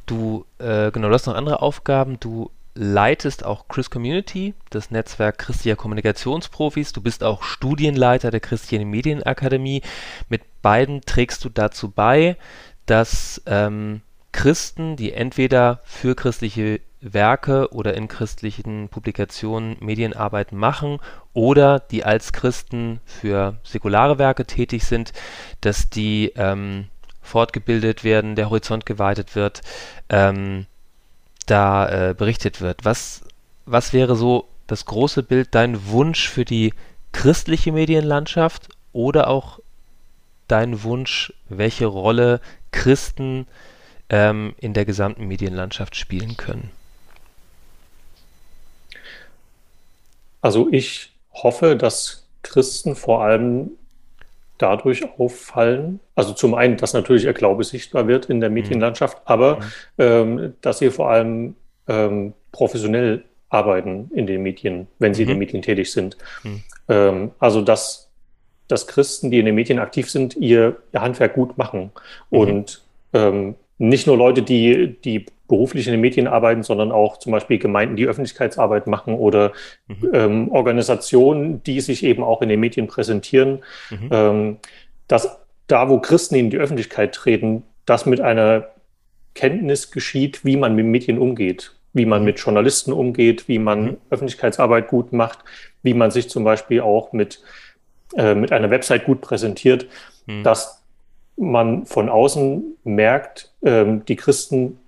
du, 0.05 0.45
äh, 0.59 0.91
genau, 0.91 1.09
du 1.09 1.13
hast 1.13 1.25
noch 1.25 1.35
andere 1.35 1.61
Aufgaben. 1.61 2.19
Du 2.19 2.51
leitest 2.73 3.43
auch 3.43 3.67
Chris 3.67 3.89
Community, 3.89 4.53
das 4.69 4.91
Netzwerk 4.91 5.39
christlicher 5.39 5.75
Kommunikationsprofis. 5.75 6.93
Du 6.93 7.01
bist 7.01 7.23
auch 7.23 7.43
Studienleiter 7.43 8.31
der 8.31 8.39
Christlichen 8.39 8.89
Medienakademie. 8.89 9.81
Mit 10.29 10.43
beiden 10.61 11.01
trägst 11.01 11.43
du 11.43 11.49
dazu 11.49 11.89
bei, 11.89 12.37
dass 12.85 13.41
ähm, 13.45 14.01
Christen, 14.31 14.95
die 14.95 15.13
entweder 15.13 15.81
für 15.83 16.15
christliche 16.15 16.79
Werke 17.01 17.73
oder 17.73 17.95
in 17.95 18.07
christlichen 18.07 18.87
Publikationen 18.89 19.75
Medienarbeit 19.79 20.51
machen 20.51 20.99
oder 21.33 21.79
die 21.79 22.03
als 22.03 22.31
Christen 22.31 22.99
für 23.05 23.57
säkulare 23.63 24.19
Werke 24.19 24.45
tätig 24.45 24.85
sind, 24.85 25.11
dass 25.61 25.89
die 25.89 26.31
ähm, 26.35 26.87
fortgebildet 27.21 28.03
werden, 28.03 28.35
der 28.35 28.49
Horizont 28.49 28.85
geweitet 28.85 29.35
wird, 29.35 29.61
ähm, 30.09 30.67
da 31.47 32.09
äh, 32.09 32.13
berichtet 32.13 32.61
wird. 32.61 32.85
Was, 32.85 33.23
was 33.65 33.93
wäre 33.93 34.15
so 34.15 34.47
das 34.67 34.85
große 34.85 35.23
Bild, 35.23 35.49
dein 35.55 35.87
Wunsch 35.87 36.29
für 36.29 36.45
die 36.45 36.73
christliche 37.11 37.71
Medienlandschaft 37.71 38.69
oder 38.93 39.27
auch 39.27 39.59
dein 40.47 40.83
Wunsch, 40.83 41.33
welche 41.49 41.87
Rolle 41.87 42.41
Christen 42.71 43.47
ähm, 44.11 44.53
in 44.59 44.73
der 44.73 44.85
gesamten 44.85 45.27
Medienlandschaft 45.27 45.95
spielen 45.95 46.37
können? 46.37 46.69
Also 50.41 50.67
ich 50.71 51.13
hoffe, 51.33 51.75
dass 51.75 52.27
Christen 52.43 52.95
vor 52.95 53.23
allem 53.23 53.71
dadurch 54.57 55.03
auffallen, 55.17 55.99
also 56.13 56.33
zum 56.33 56.53
einen, 56.53 56.77
dass 56.77 56.93
natürlich 56.93 57.23
ihr 57.23 57.33
Glaube 57.33 57.63
sichtbar 57.63 58.07
wird 58.07 58.25
in 58.25 58.41
der 58.41 58.49
mhm. 58.49 58.55
Medienlandschaft, 58.55 59.17
aber 59.25 59.57
mhm. 59.57 59.63
ähm, 59.97 60.53
dass 60.61 60.79
sie 60.79 60.91
vor 60.91 61.09
allem 61.09 61.55
ähm, 61.87 62.33
professionell 62.51 63.23
arbeiten 63.49 64.11
in 64.13 64.27
den 64.27 64.43
Medien, 64.43 64.87
wenn 64.99 65.13
sie 65.13 65.23
mhm. 65.23 65.29
in 65.29 65.35
den 65.35 65.39
Medien 65.39 65.61
tätig 65.61 65.91
sind. 65.91 66.17
Mhm. 66.43 66.63
Ähm, 66.89 67.31
also 67.39 67.61
dass, 67.61 68.09
dass 68.67 68.87
Christen, 68.87 69.31
die 69.31 69.39
in 69.39 69.45
den 69.45 69.55
Medien 69.55 69.79
aktiv 69.79 70.11
sind, 70.11 70.35
ihr, 70.35 70.77
ihr 70.91 71.01
Handwerk 71.01 71.33
gut 71.33 71.57
machen 71.57 71.91
mhm. 72.29 72.37
und 72.37 72.81
ähm, 73.13 73.55
nicht 73.81 74.05
nur 74.05 74.15
Leute, 74.15 74.43
die, 74.43 74.95
die 75.03 75.25
beruflich 75.47 75.87
in 75.87 75.93
den 75.93 76.01
Medien 76.01 76.27
arbeiten, 76.27 76.61
sondern 76.61 76.91
auch 76.91 77.17
zum 77.17 77.31
Beispiel 77.31 77.57
Gemeinden, 77.57 77.95
die 77.95 78.05
Öffentlichkeitsarbeit 78.05 78.85
machen 78.85 79.15
oder 79.15 79.53
mhm. 79.87 80.09
ähm, 80.13 80.51
Organisationen, 80.51 81.63
die 81.63 81.81
sich 81.81 82.03
eben 82.03 82.23
auch 82.23 82.43
in 82.43 82.49
den 82.49 82.59
Medien 82.59 82.85
präsentieren, 82.85 83.63
mhm. 83.89 84.09
ähm, 84.11 84.57
dass 85.07 85.39
da, 85.65 85.89
wo 85.89 85.99
Christen 85.99 86.35
in 86.35 86.51
die 86.51 86.57
Öffentlichkeit 86.57 87.15
treten, 87.15 87.63
das 87.85 88.05
mit 88.05 88.21
einer 88.21 88.67
Kenntnis 89.33 89.89
geschieht, 89.89 90.45
wie 90.45 90.57
man 90.57 90.75
mit 90.75 90.85
Medien 90.85 91.17
umgeht, 91.17 91.73
wie 91.93 92.05
man 92.05 92.19
mhm. 92.19 92.25
mit 92.25 92.39
Journalisten 92.39 92.93
umgeht, 92.93 93.47
wie 93.47 93.59
man 93.59 93.83
mhm. 93.83 93.97
Öffentlichkeitsarbeit 94.11 94.89
gut 94.89 95.11
macht, 95.11 95.39
wie 95.81 95.95
man 95.95 96.11
sich 96.11 96.29
zum 96.29 96.43
Beispiel 96.43 96.81
auch 96.81 97.13
mit, 97.13 97.41
äh, 98.15 98.35
mit 98.35 98.51
einer 98.51 98.69
Website 98.69 99.05
gut 99.05 99.21
präsentiert, 99.21 99.87
mhm. 100.27 100.43
dass 100.43 100.80
man 101.41 101.85
von 101.85 102.09
außen 102.09 102.77
merkt, 102.83 103.51
ähm, 103.63 104.05
die 104.05 104.15
Christen 104.15 104.79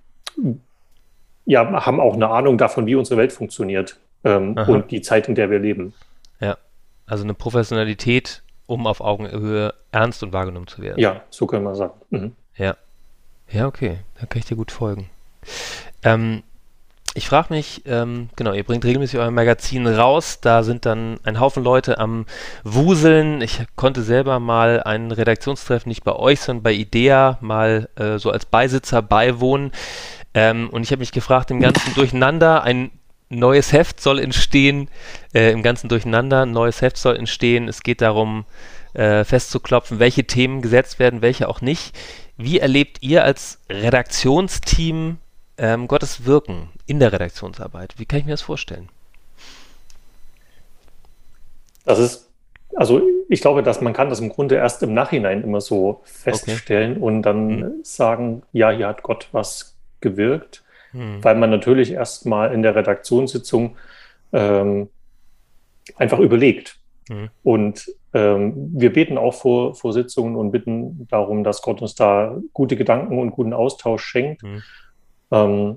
ja, 1.44 1.84
haben 1.84 2.00
auch 2.00 2.14
eine 2.14 2.28
Ahnung 2.28 2.58
davon, 2.58 2.86
wie 2.86 2.94
unsere 2.94 3.18
Welt 3.18 3.32
funktioniert 3.32 3.98
ähm, 4.24 4.56
und 4.56 4.90
die 4.90 5.02
Zeit, 5.02 5.28
in 5.28 5.34
der 5.34 5.50
wir 5.50 5.58
leben. 5.58 5.94
Ja, 6.40 6.56
also 7.06 7.24
eine 7.24 7.34
Professionalität, 7.34 8.42
um 8.66 8.86
auf 8.86 9.00
Augenhöhe 9.00 9.74
ernst 9.92 10.22
und 10.22 10.32
wahrgenommen 10.32 10.66
zu 10.66 10.80
werden. 10.80 10.98
Ja, 10.98 11.22
so 11.30 11.46
können 11.46 11.64
wir 11.64 11.74
sagen. 11.74 11.94
Mhm. 12.10 12.32
Ja. 12.56 12.76
Ja, 13.50 13.66
okay, 13.66 13.98
da 14.18 14.26
kann 14.26 14.38
ich 14.38 14.46
dir 14.46 14.56
gut 14.56 14.70
folgen. 14.70 15.10
Ähm, 16.02 16.42
ich 17.14 17.28
frage 17.28 17.54
mich, 17.54 17.82
ähm, 17.86 18.28
genau, 18.34 18.52
ihr 18.52 18.64
bringt 18.64 18.84
regelmäßig 18.84 19.20
euer 19.20 19.30
Magazin 19.30 19.86
raus, 19.86 20.40
da 20.40 20.64
sind 20.64 20.84
dann 20.84 21.20
ein 21.22 21.38
Haufen 21.38 21.62
Leute 21.62 21.98
am 21.98 22.26
Wuseln. 22.64 23.40
Ich 23.40 23.62
konnte 23.76 24.02
selber 24.02 24.40
mal 24.40 24.82
einen 24.82 25.12
Redaktionstreffen 25.12 25.88
nicht 25.88 26.02
bei 26.02 26.14
euch, 26.14 26.40
sondern 26.40 26.64
bei 26.64 26.72
IDEA 26.72 27.38
mal 27.40 27.88
äh, 27.94 28.18
so 28.18 28.30
als 28.30 28.46
Beisitzer 28.46 29.00
beiwohnen. 29.00 29.70
Ähm, 30.34 30.68
und 30.70 30.82
ich 30.82 30.90
habe 30.90 31.00
mich 31.00 31.12
gefragt, 31.12 31.52
im 31.52 31.60
ganzen 31.60 31.94
Durcheinander, 31.94 32.64
ein 32.64 32.90
neues 33.28 33.72
Heft 33.72 34.00
soll 34.00 34.18
entstehen, 34.18 34.90
äh, 35.32 35.52
im 35.52 35.62
ganzen 35.62 35.88
Durcheinander, 35.88 36.42
ein 36.42 36.50
neues 36.50 36.82
Heft 36.82 36.96
soll 36.96 37.16
entstehen. 37.16 37.68
Es 37.68 37.84
geht 37.84 38.00
darum, 38.00 38.44
äh, 38.94 39.24
festzuklopfen, 39.24 40.00
welche 40.00 40.24
Themen 40.24 40.62
gesetzt 40.62 40.98
werden, 40.98 41.22
welche 41.22 41.48
auch 41.48 41.60
nicht. 41.60 41.96
Wie 42.36 42.58
erlebt 42.58 42.98
ihr 43.02 43.22
als 43.22 43.60
Redaktionsteam 43.70 45.18
ähm, 45.58 45.88
Gottes 45.88 46.24
Wirken 46.24 46.70
in 46.86 47.00
der 47.00 47.12
Redaktionsarbeit? 47.12 47.94
Wie 47.98 48.06
kann 48.06 48.20
ich 48.20 48.24
mir 48.24 48.32
das 48.32 48.42
vorstellen? 48.42 48.88
Das 51.84 51.98
ist, 51.98 52.30
also 52.74 53.02
ich 53.28 53.40
glaube, 53.40 53.62
dass 53.62 53.80
man 53.80 53.92
kann 53.92 54.08
das 54.08 54.20
im 54.20 54.30
Grunde 54.30 54.56
erst 54.56 54.82
im 54.82 54.94
Nachhinein 54.94 55.42
immer 55.42 55.60
so 55.60 56.00
feststellen 56.04 56.92
okay. 56.92 57.02
und 57.02 57.22
dann 57.22 57.60
hm. 57.60 57.72
sagen, 57.82 58.42
ja, 58.52 58.70
hier 58.70 58.88
hat 58.88 59.02
Gott 59.02 59.28
was 59.32 59.76
gewirkt, 60.00 60.64
hm. 60.92 61.22
weil 61.22 61.36
man 61.36 61.50
natürlich 61.50 61.92
erstmal 61.92 62.52
in 62.52 62.62
der 62.62 62.74
Redaktionssitzung 62.74 63.76
ähm, 64.32 64.88
einfach 65.96 66.18
überlegt. 66.18 66.78
Hm. 67.08 67.28
Und 67.42 67.90
ähm, 68.14 68.70
wir 68.72 68.92
beten 68.92 69.18
auch 69.18 69.34
vor, 69.34 69.74
vor 69.74 69.92
Sitzungen 69.92 70.36
und 70.36 70.50
bitten 70.50 71.06
darum, 71.10 71.44
dass 71.44 71.62
Gott 71.62 71.82
uns 71.82 71.94
da 71.94 72.38
gute 72.52 72.76
Gedanken 72.76 73.18
und 73.18 73.32
guten 73.32 73.52
Austausch 73.52 74.04
schenkt. 74.04 74.42
Hm. 75.30 75.38
Ähm, 75.38 75.76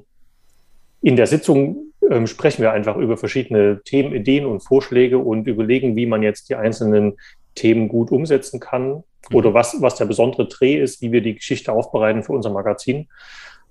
in 1.01 1.15
der 1.15 1.27
Sitzung 1.27 1.93
ähm, 2.09 2.27
sprechen 2.27 2.61
wir 2.61 2.71
einfach 2.71 2.97
über 2.97 3.17
verschiedene 3.17 3.81
Themen, 3.83 4.13
Ideen 4.13 4.45
und 4.45 4.61
Vorschläge 4.61 5.17
und 5.17 5.47
überlegen, 5.47 5.95
wie 5.95 6.05
man 6.05 6.23
jetzt 6.23 6.49
die 6.49 6.55
einzelnen 6.55 7.17
Themen 7.55 7.87
gut 7.87 8.11
umsetzen 8.11 8.59
kann 8.59 8.89
mhm. 8.89 9.03
oder 9.33 9.53
was, 9.53 9.81
was 9.81 9.95
der 9.95 10.05
besondere 10.05 10.47
Dreh 10.47 10.75
ist, 10.75 11.01
wie 11.01 11.11
wir 11.11 11.21
die 11.21 11.35
Geschichte 11.35 11.71
aufbereiten 11.71 12.23
für 12.23 12.33
unser 12.33 12.49
Magazin. 12.49 13.07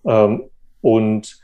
Ähm, 0.05 0.45
und 0.83 1.39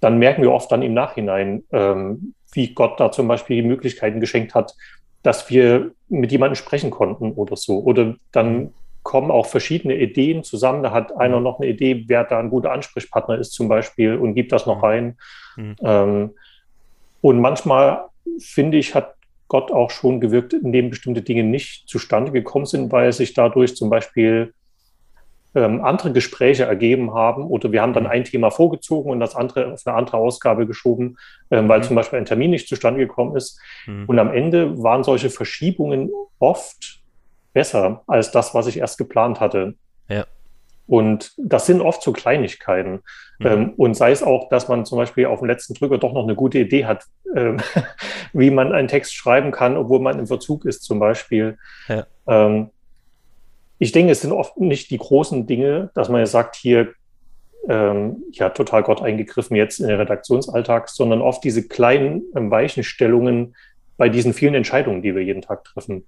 dann 0.00 0.18
merken 0.18 0.42
wir 0.42 0.52
oft 0.52 0.70
dann 0.70 0.82
im 0.82 0.94
Nachhinein, 0.94 1.64
ähm, 1.72 2.34
wie 2.52 2.72
Gott 2.74 3.00
da 3.00 3.10
zum 3.10 3.26
Beispiel 3.26 3.62
die 3.62 3.68
Möglichkeiten 3.68 4.20
geschenkt 4.20 4.54
hat, 4.54 4.74
dass 5.22 5.48
wir 5.50 5.92
mit 6.08 6.30
jemandem 6.30 6.56
sprechen 6.56 6.90
konnten 6.90 7.32
oder 7.32 7.56
so. 7.56 7.80
Oder 7.80 8.16
dann 8.30 8.56
mhm 8.56 8.74
kommen 9.04 9.30
auch 9.30 9.46
verschiedene 9.46 9.94
Ideen 9.96 10.42
zusammen. 10.42 10.82
Da 10.82 10.90
hat 10.90 11.16
einer 11.16 11.38
mhm. 11.38 11.44
noch 11.44 11.60
eine 11.60 11.68
Idee, 11.68 12.04
wer 12.08 12.24
da 12.24 12.40
ein 12.40 12.50
guter 12.50 12.72
Ansprechpartner 12.72 13.38
ist 13.38 13.52
zum 13.52 13.68
Beispiel 13.68 14.16
und 14.16 14.34
gibt 14.34 14.50
das 14.50 14.66
noch 14.66 14.78
mhm. 14.78 14.84
rein. 14.84 15.18
Mhm. 15.56 15.76
Ähm, 15.84 16.30
und 17.20 17.40
manchmal, 17.40 18.06
finde 18.40 18.78
ich, 18.78 18.94
hat 18.94 19.14
Gott 19.46 19.70
auch 19.70 19.90
schon 19.90 20.20
gewirkt, 20.20 20.54
indem 20.54 20.90
bestimmte 20.90 21.22
Dinge 21.22 21.44
nicht 21.44 21.88
zustande 21.88 22.32
gekommen 22.32 22.66
sind, 22.66 22.90
weil 22.90 23.12
sich 23.12 23.34
dadurch 23.34 23.76
zum 23.76 23.90
Beispiel 23.90 24.52
ähm, 25.54 25.84
andere 25.84 26.12
Gespräche 26.12 26.64
ergeben 26.64 27.14
haben 27.14 27.44
oder 27.44 27.70
wir 27.70 27.82
haben 27.82 27.92
dann 27.92 28.04
mhm. 28.04 28.10
ein 28.10 28.24
Thema 28.24 28.50
vorgezogen 28.50 29.12
und 29.12 29.20
das 29.20 29.36
andere 29.36 29.74
auf 29.74 29.86
eine 29.86 29.96
andere 29.96 30.16
Ausgabe 30.16 30.66
geschoben, 30.66 31.18
ähm, 31.50 31.68
weil 31.68 31.80
mhm. 31.80 31.84
zum 31.84 31.96
Beispiel 31.96 32.18
ein 32.18 32.24
Termin 32.24 32.50
nicht 32.50 32.68
zustande 32.68 33.00
gekommen 33.00 33.36
ist. 33.36 33.60
Mhm. 33.86 34.06
Und 34.06 34.18
am 34.18 34.32
Ende 34.32 34.82
waren 34.82 35.04
solche 35.04 35.30
Verschiebungen 35.30 36.10
oft 36.38 37.03
besser 37.54 38.02
als 38.06 38.30
das, 38.30 38.52
was 38.52 38.66
ich 38.66 38.78
erst 38.78 38.98
geplant 38.98 39.40
hatte. 39.40 39.74
Ja. 40.08 40.26
Und 40.86 41.32
das 41.38 41.64
sind 41.64 41.80
oft 41.80 42.02
so 42.02 42.12
Kleinigkeiten. 42.12 43.02
Mhm. 43.38 43.46
Ähm, 43.46 43.72
und 43.76 43.96
sei 43.96 44.10
es 44.10 44.22
auch, 44.22 44.50
dass 44.50 44.68
man 44.68 44.84
zum 44.84 44.98
Beispiel 44.98 45.26
auf 45.26 45.38
dem 45.38 45.48
letzten 45.48 45.72
Drücker 45.72 45.96
doch 45.96 46.12
noch 46.12 46.24
eine 46.24 46.34
gute 46.34 46.58
Idee 46.58 46.84
hat, 46.84 47.04
ähm, 47.34 47.58
wie 48.34 48.50
man 48.50 48.72
einen 48.72 48.88
Text 48.88 49.14
schreiben 49.14 49.50
kann, 49.50 49.78
obwohl 49.78 50.00
man 50.00 50.18
im 50.18 50.26
Verzug 50.26 50.66
ist, 50.66 50.82
zum 50.82 50.98
Beispiel. 50.98 51.56
Ja. 51.88 52.06
Ähm, 52.26 52.70
ich 53.78 53.92
denke, 53.92 54.12
es 54.12 54.20
sind 54.20 54.32
oft 54.32 54.58
nicht 54.58 54.90
die 54.90 54.98
großen 54.98 55.46
Dinge, 55.46 55.90
dass 55.94 56.08
man 56.08 56.20
ja 56.20 56.26
sagt, 56.26 56.56
hier, 56.56 56.92
ähm, 57.66 58.24
ja, 58.32 58.50
total 58.50 58.82
Gott 58.82 59.00
eingegriffen 59.00 59.56
jetzt 59.56 59.80
in 59.80 59.88
den 59.88 59.96
Redaktionsalltag, 59.96 60.90
sondern 60.90 61.22
oft 61.22 61.42
diese 61.44 61.66
kleinen 61.66 62.24
ähm, 62.36 62.50
Weichenstellungen 62.50 63.56
bei 63.96 64.10
diesen 64.10 64.34
vielen 64.34 64.54
Entscheidungen, 64.54 65.00
die 65.00 65.14
wir 65.14 65.22
jeden 65.22 65.40
Tag 65.40 65.64
treffen. 65.64 66.04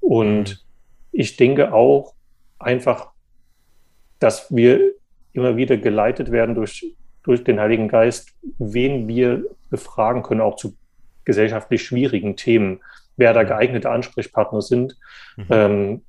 Und 0.00 0.50
mhm 0.50 0.69
ich 1.12 1.36
denke 1.36 1.72
auch 1.72 2.14
einfach, 2.58 3.10
dass 4.18 4.54
wir 4.54 4.92
immer 5.32 5.56
wieder 5.56 5.76
geleitet 5.76 6.30
werden 6.30 6.54
durch, 6.54 6.94
durch 7.22 7.44
den 7.44 7.60
Heiligen 7.60 7.88
Geist, 7.88 8.30
wen 8.58 9.08
wir 9.08 9.44
befragen 9.70 10.22
können, 10.22 10.40
auch 10.40 10.56
zu 10.56 10.74
gesellschaftlich 11.24 11.82
schwierigen 11.82 12.36
Themen, 12.36 12.80
wer 13.16 13.32
da 13.32 13.44
geeignete 13.44 13.90
Ansprechpartner 13.90 14.62
sind, 14.62 14.96
mhm. 15.36 15.46
ähm, 15.50 16.02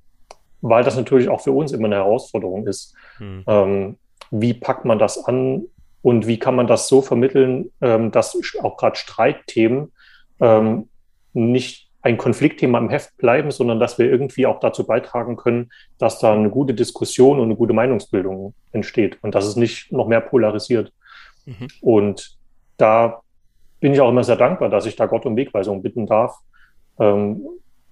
weil 0.61 0.83
das 0.83 0.95
natürlich 0.95 1.29
auch 1.29 1.41
für 1.41 1.51
uns 1.51 1.71
immer 1.71 1.85
eine 1.85 1.95
Herausforderung 1.95 2.67
ist. 2.67 2.95
Mhm. 3.19 3.43
Ähm, 3.47 3.97
wie 4.31 4.53
packt 4.53 4.85
man 4.85 4.97
das 4.97 5.23
an 5.25 5.65
und 6.01 6.25
wie 6.25 6.39
kann 6.39 6.55
man 6.55 6.67
das 6.67 6.87
so 6.87 7.01
vermitteln, 7.01 7.71
ähm, 7.81 8.11
dass 8.11 8.37
auch 8.61 8.77
gerade 8.77 8.95
Streitthemen 8.95 9.91
ähm, 10.39 10.87
nicht 11.33 11.90
ein 12.01 12.17
Konfliktthema 12.17 12.79
im 12.79 12.89
Heft 12.89 13.15
bleiben, 13.17 13.51
sondern 13.51 13.79
dass 13.79 13.99
wir 13.99 14.09
irgendwie 14.09 14.47
auch 14.47 14.59
dazu 14.59 14.85
beitragen 14.85 15.35
können, 15.37 15.71
dass 15.99 16.19
da 16.19 16.33
eine 16.33 16.49
gute 16.49 16.73
Diskussion 16.73 17.39
und 17.39 17.45
eine 17.45 17.55
gute 17.55 17.73
Meinungsbildung 17.73 18.53
entsteht 18.71 19.19
und 19.21 19.35
dass 19.35 19.45
es 19.45 19.55
nicht 19.55 19.91
noch 19.91 20.07
mehr 20.07 20.21
polarisiert. 20.21 20.91
Mhm. 21.45 21.67
Und 21.81 22.37
da 22.77 23.21
bin 23.79 23.93
ich 23.93 24.01
auch 24.01 24.09
immer 24.09 24.23
sehr 24.23 24.35
dankbar, 24.35 24.69
dass 24.69 24.85
ich 24.85 24.95
da 24.95 25.05
Gott 25.05 25.25
um 25.25 25.35
Wegweisung 25.35 25.81
bitten 25.83 26.07
darf, 26.07 26.37
ähm, 26.99 27.45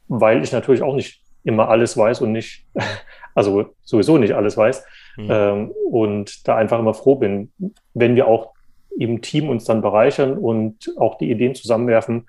weil 0.08 0.44
ich 0.44 0.52
natürlich 0.52 0.82
auch 0.82 0.96
nicht 0.96 1.22
immer 1.44 1.70
alles 1.70 1.96
weiß 1.96 2.22
und 2.22 2.32
nicht, 2.32 2.66
also 3.36 3.68
sowieso 3.84 4.18
nicht 4.18 4.34
alles 4.34 4.58
weiß. 4.58 4.84
Mhm. 5.18 5.28
Ähm, 5.30 5.72
und 5.92 6.48
da 6.48 6.56
einfach 6.56 6.80
immer 6.80 6.94
froh 6.96 7.16
bin, 7.16 7.52
wenn 7.94 8.16
wir 8.16 8.28
auch 8.28 8.54
im 8.98 9.22
Team 9.22 9.50
uns 9.50 9.66
dann 9.66 9.82
bereichern 9.82 10.38
und 10.38 10.92
auch 10.98 11.18
die 11.18 11.30
Ideen 11.30 11.56
zusammenwerfen 11.56 12.28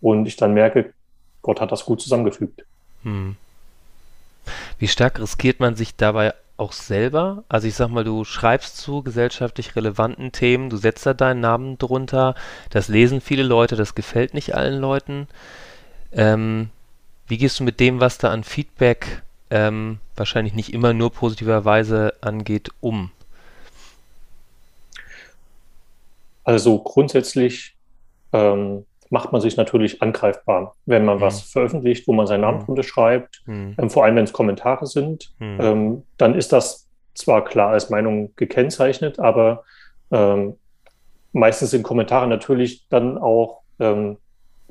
und 0.00 0.26
ich 0.26 0.36
dann 0.36 0.54
merke, 0.54 0.92
Gott 1.44 1.60
hat 1.60 1.70
das 1.70 1.84
gut 1.84 2.00
zusammengefügt. 2.00 2.64
Hm. 3.02 3.36
Wie 4.78 4.88
stark 4.88 5.20
riskiert 5.20 5.60
man 5.60 5.76
sich 5.76 5.94
dabei 5.94 6.32
auch 6.56 6.72
selber? 6.72 7.44
Also 7.50 7.68
ich 7.68 7.74
sag 7.74 7.88
mal, 7.88 8.02
du 8.02 8.24
schreibst 8.24 8.78
zu 8.78 9.02
gesellschaftlich 9.02 9.76
relevanten 9.76 10.32
Themen, 10.32 10.70
du 10.70 10.78
setzt 10.78 11.04
da 11.04 11.12
deinen 11.12 11.40
Namen 11.40 11.76
drunter, 11.76 12.34
das 12.70 12.88
lesen 12.88 13.20
viele 13.20 13.42
Leute, 13.42 13.76
das 13.76 13.94
gefällt 13.94 14.32
nicht 14.32 14.54
allen 14.54 14.80
Leuten. 14.80 15.28
Ähm, 16.12 16.70
wie 17.28 17.36
gehst 17.36 17.60
du 17.60 17.64
mit 17.64 17.78
dem, 17.78 18.00
was 18.00 18.16
da 18.16 18.30
an 18.30 18.42
Feedback 18.42 19.22
ähm, 19.50 19.98
wahrscheinlich 20.16 20.54
nicht 20.54 20.72
immer 20.72 20.94
nur 20.94 21.12
positiverweise 21.12 22.14
angeht, 22.22 22.70
um? 22.80 23.10
Also 26.42 26.78
grundsätzlich 26.78 27.74
ähm, 28.32 28.86
macht 29.14 29.30
man 29.30 29.40
sich 29.40 29.56
natürlich 29.56 30.02
angreifbar, 30.02 30.74
wenn 30.86 31.04
man 31.04 31.18
mhm. 31.18 31.20
was 31.20 31.40
veröffentlicht, 31.42 32.08
wo 32.08 32.12
man 32.12 32.26
seinen 32.26 32.40
Namen 32.40 32.58
mhm. 32.58 32.64
drunter 32.64 32.82
schreibt, 32.82 33.42
mhm. 33.46 33.76
ähm, 33.78 33.88
vor 33.88 34.04
allem 34.04 34.16
wenn 34.16 34.24
es 34.24 34.32
Kommentare 34.32 34.86
sind, 34.86 35.32
mhm. 35.38 35.58
ähm, 35.60 36.02
dann 36.16 36.34
ist 36.34 36.52
das 36.52 36.88
zwar 37.14 37.44
klar 37.44 37.70
als 37.70 37.90
Meinung 37.90 38.34
gekennzeichnet, 38.34 39.20
aber 39.20 39.62
ähm, 40.10 40.56
meistens 41.32 41.70
sind 41.70 41.84
Kommentare 41.84 42.26
natürlich 42.26 42.88
dann 42.88 43.16
auch, 43.16 43.62
ähm, 43.78 44.18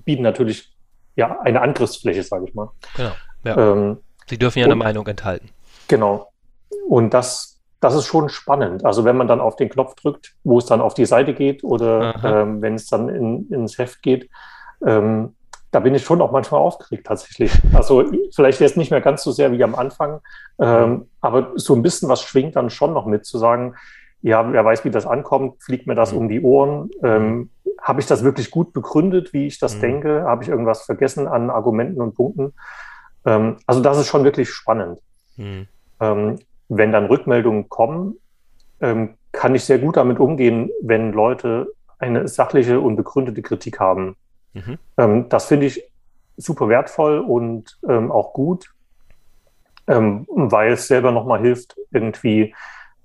bieten 0.03 0.23
natürlich 0.23 0.75
ja 1.15 1.39
eine 1.39 1.61
Angriffsfläche, 1.61 2.23
sage 2.23 2.45
ich 2.49 2.53
mal. 2.53 2.69
Genau. 2.97 3.11
Ja. 3.45 3.71
Ähm, 3.71 3.97
Sie 4.27 4.37
dürfen 4.37 4.59
ja 4.59 4.65
und, 4.65 4.73
eine 4.73 4.83
Meinung 4.83 5.07
enthalten. 5.07 5.49
Genau. 5.87 6.33
Und 6.89 7.13
das, 7.13 7.52
das 7.83 7.95
ist 7.95 8.05
schon 8.05 8.29
spannend. 8.29 8.85
Also 8.85 9.03
wenn 9.03 9.17
man 9.17 9.27
dann 9.27 9.41
auf 9.41 9.55
den 9.57 9.69
Knopf 9.69 9.95
drückt, 9.95 10.35
wo 10.43 10.57
es 10.57 10.65
dann 10.65 10.81
auf 10.81 10.93
die 10.93 11.05
Seite 11.05 11.33
geht 11.33 11.63
oder 11.63 12.15
ähm, 12.23 12.61
wenn 12.61 12.75
es 12.75 12.87
dann 12.87 13.09
in, 13.09 13.49
ins 13.49 13.77
Heft 13.77 14.01
geht, 14.01 14.29
ähm, 14.85 15.35
da 15.71 15.79
bin 15.79 15.95
ich 15.95 16.03
schon 16.03 16.21
auch 16.21 16.31
manchmal 16.31 16.61
aufgeregt 16.61 17.07
tatsächlich. 17.07 17.51
Also 17.73 18.05
vielleicht 18.33 18.61
jetzt 18.61 18.77
nicht 18.77 18.91
mehr 18.91 19.01
ganz 19.01 19.23
so 19.23 19.31
sehr 19.31 19.51
wie 19.51 19.63
am 19.63 19.75
Anfang, 19.75 20.21
ähm, 20.59 21.07
aber 21.19 21.51
so 21.55 21.73
ein 21.75 21.81
bisschen 21.81 22.07
was 22.09 22.21
schwingt 22.21 22.55
dann 22.55 22.69
schon 22.69 22.93
noch 22.93 23.05
mit, 23.05 23.25
zu 23.25 23.37
sagen, 23.37 23.75
ja, 24.21 24.53
wer 24.53 24.63
weiß, 24.63 24.85
wie 24.85 24.89
das 24.89 25.05
ankommt, 25.05 25.61
fliegt 25.61 25.85
mir 25.85 25.95
das 25.95 26.13
mhm. 26.13 26.17
um 26.19 26.29
die 26.29 26.41
Ohren. 26.41 26.89
Ähm, 27.03 27.49
Habe 27.81 27.99
ich 27.99 28.07
das 28.07 28.23
wirklich 28.23 28.51
gut 28.51 28.71
begründet, 28.71 29.33
wie 29.33 29.47
ich 29.47 29.59
das 29.59 29.75
mhm. 29.75 29.81
denke? 29.81 30.23
Habe 30.23 30.43
ich 30.43 30.49
irgendwas 30.49 30.83
vergessen 30.83 31.27
an 31.27 31.49
Argumenten 31.49 31.99
und 31.99 32.15
Punkten? 32.15 32.53
Ähm, 33.25 33.57
also 33.65 33.81
das 33.81 33.97
ist 33.97 34.07
schon 34.07 34.23
wirklich 34.23 34.49
spannend. 34.49 34.99
Mhm. 35.35 35.67
Wenn 36.77 36.91
dann 36.91 37.05
Rückmeldungen 37.05 37.69
kommen, 37.69 38.15
ähm, 38.81 39.15
kann 39.31 39.55
ich 39.55 39.63
sehr 39.63 39.79
gut 39.79 39.97
damit 39.97 40.19
umgehen, 40.19 40.69
wenn 40.81 41.11
Leute 41.11 41.73
eine 41.99 42.27
sachliche 42.27 42.79
und 42.79 42.95
begründete 42.95 43.41
Kritik 43.41 43.79
haben. 43.79 44.15
Mhm. 44.53 44.77
Ähm, 44.97 45.29
das 45.29 45.45
finde 45.45 45.67
ich 45.67 45.83
super 46.37 46.67
wertvoll 46.69 47.19
und 47.19 47.79
ähm, 47.87 48.11
auch 48.11 48.33
gut, 48.33 48.73
ähm, 49.87 50.25
weil 50.29 50.73
es 50.73 50.87
selber 50.87 51.11
nochmal 51.11 51.39
hilft, 51.39 51.75
irgendwie 51.91 52.53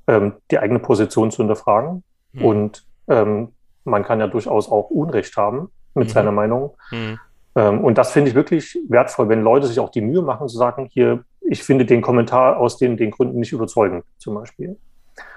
ähm, 0.07 0.35
die 0.51 0.59
eigene 0.59 0.79
Position 0.79 1.31
zu 1.31 1.39
hinterfragen. 1.39 2.03
Mhm. 2.33 2.45
Und 2.45 2.87
ähm, 3.09 3.53
man 3.85 4.05
kann 4.05 4.21
ja 4.21 4.27
durchaus 4.27 4.71
auch 4.71 4.91
Unrecht 4.91 5.37
haben 5.37 5.71
mit 5.95 6.09
mhm. 6.09 6.13
seiner 6.13 6.33
Meinung. 6.33 6.77
Mhm. 6.91 7.19
Und 7.55 7.99
das 7.99 8.13
finde 8.13 8.31
ich 8.31 8.37
wirklich 8.37 8.79
wertvoll, 8.89 9.29
wenn 9.29 9.43
Leute 9.43 9.67
sich 9.67 9.81
auch 9.81 9.89
die 9.89 10.03
Mühe 10.03 10.23
machen, 10.23 10.47
zu 10.47 10.57
sagen, 10.57 10.89
hier, 10.93 11.25
ich 11.51 11.63
finde 11.63 11.87
den 11.87 12.03
Kommentar 12.03 12.59
aus 12.59 12.77
den, 12.77 12.97
den 12.97 13.11
Gründen 13.11 13.41
nicht 13.41 13.53
überzeugend, 13.53 14.05
zum 14.19 14.35
Beispiel. 14.35 14.77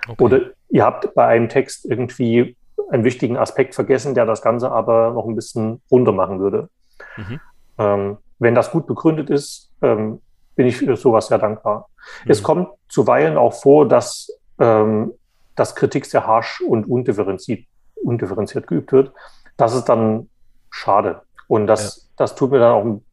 Okay. 0.08 0.24
Oder 0.24 0.42
ihr 0.70 0.84
habt 0.84 1.14
bei 1.16 1.26
einem 1.26 1.48
Text 1.50 1.86
irgendwie 1.86 2.56
einen 2.90 3.04
wichtigen 3.04 3.38
Aspekt 3.38 3.76
vergessen, 3.76 4.14
der 4.14 4.26
das 4.26 4.42
Ganze 4.42 4.72
aber 4.72 5.12
noch 5.12 5.26
ein 5.26 5.36
bisschen 5.36 5.82
runter 5.90 6.12
machen 6.12 6.40
würde. 6.40 6.70
Mhm. 7.16 7.40
Ähm, 7.78 8.18
wenn 8.40 8.56
das 8.56 8.72
gut 8.72 8.88
begründet 8.88 9.30
ist, 9.30 9.72
ähm, 9.82 10.22
bin 10.56 10.68
ich 10.68 10.78
für 10.78 10.98
sowas 10.98 11.28
sehr 11.28 11.38
dankbar. 11.38 11.88
Mhm. 12.26 12.32
Es 12.32 12.44
kommt 12.44 12.70
zuweilen 12.90 13.38
auch 13.38 13.54
vor, 13.54 13.88
dass, 13.88 14.30
ähm, 14.60 15.14
dass 15.56 15.76
Kritik 15.76 16.06
sehr 16.06 16.28
harsch 16.28 16.60
und 16.62 16.86
undifferenziert, 16.86 17.66
undifferenziert 18.04 18.68
geübt 18.68 18.92
wird. 18.92 19.14
Das 19.56 19.74
ist 19.74 19.86
dann 19.86 20.30
schade. 20.70 21.22
Und 21.48 21.68
das, 21.68 21.96
ja. 21.96 22.04
das 22.18 22.36
tut 22.36 22.52
mir 22.52 22.60
dann 22.60 22.74
auch 22.74 22.84
ein 22.84 23.04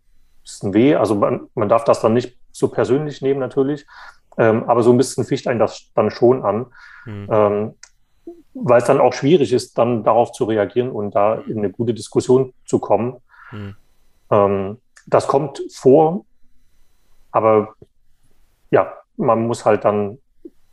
bisschen 0.43 0.75
weh. 0.75 0.97
Also 0.97 1.15
man, 1.15 1.49
man 1.55 1.69
darf 1.69 1.85
das 1.85 2.01
dann 2.01 2.15
nicht 2.15 2.37
so 2.59 2.69
persönlich 2.69 3.23
nehmen 3.23 3.41
natürlich, 3.41 3.87
ähm, 4.37 4.65
aber 4.65 4.83
so 4.83 4.91
ein 4.93 4.97
bisschen 4.97 5.25
ficht 5.25 5.49
einen 5.49 5.59
das 5.59 5.91
dann 5.95 6.11
schon 6.11 6.45
an. 6.45 6.67
Mhm. 7.07 7.29
Ähm, 7.31 7.75
weil 8.55 8.81
es 8.81 8.87
dann 8.87 9.01
auch 9.01 9.13
schwierig 9.13 9.53
ist, 9.53 9.79
dann 9.79 10.03
darauf 10.05 10.33
zu 10.33 10.45
reagieren 10.45 10.91
und 10.91 11.15
da 11.15 11.37
in 11.37 11.59
eine 11.59 11.71
gute 11.71 11.95
Diskussion 11.95 12.55
zu 12.65 12.79
kommen. 12.79 13.17
Mhm. 13.53 13.77
Ähm, 14.31 14.79
das 15.07 15.27
kommt 15.27 15.63
vor, 15.73 16.25
aber 17.31 17.75
ja, 18.71 18.93
man 19.17 19.47
muss 19.47 19.65
halt 19.65 19.85
dann 19.85 20.19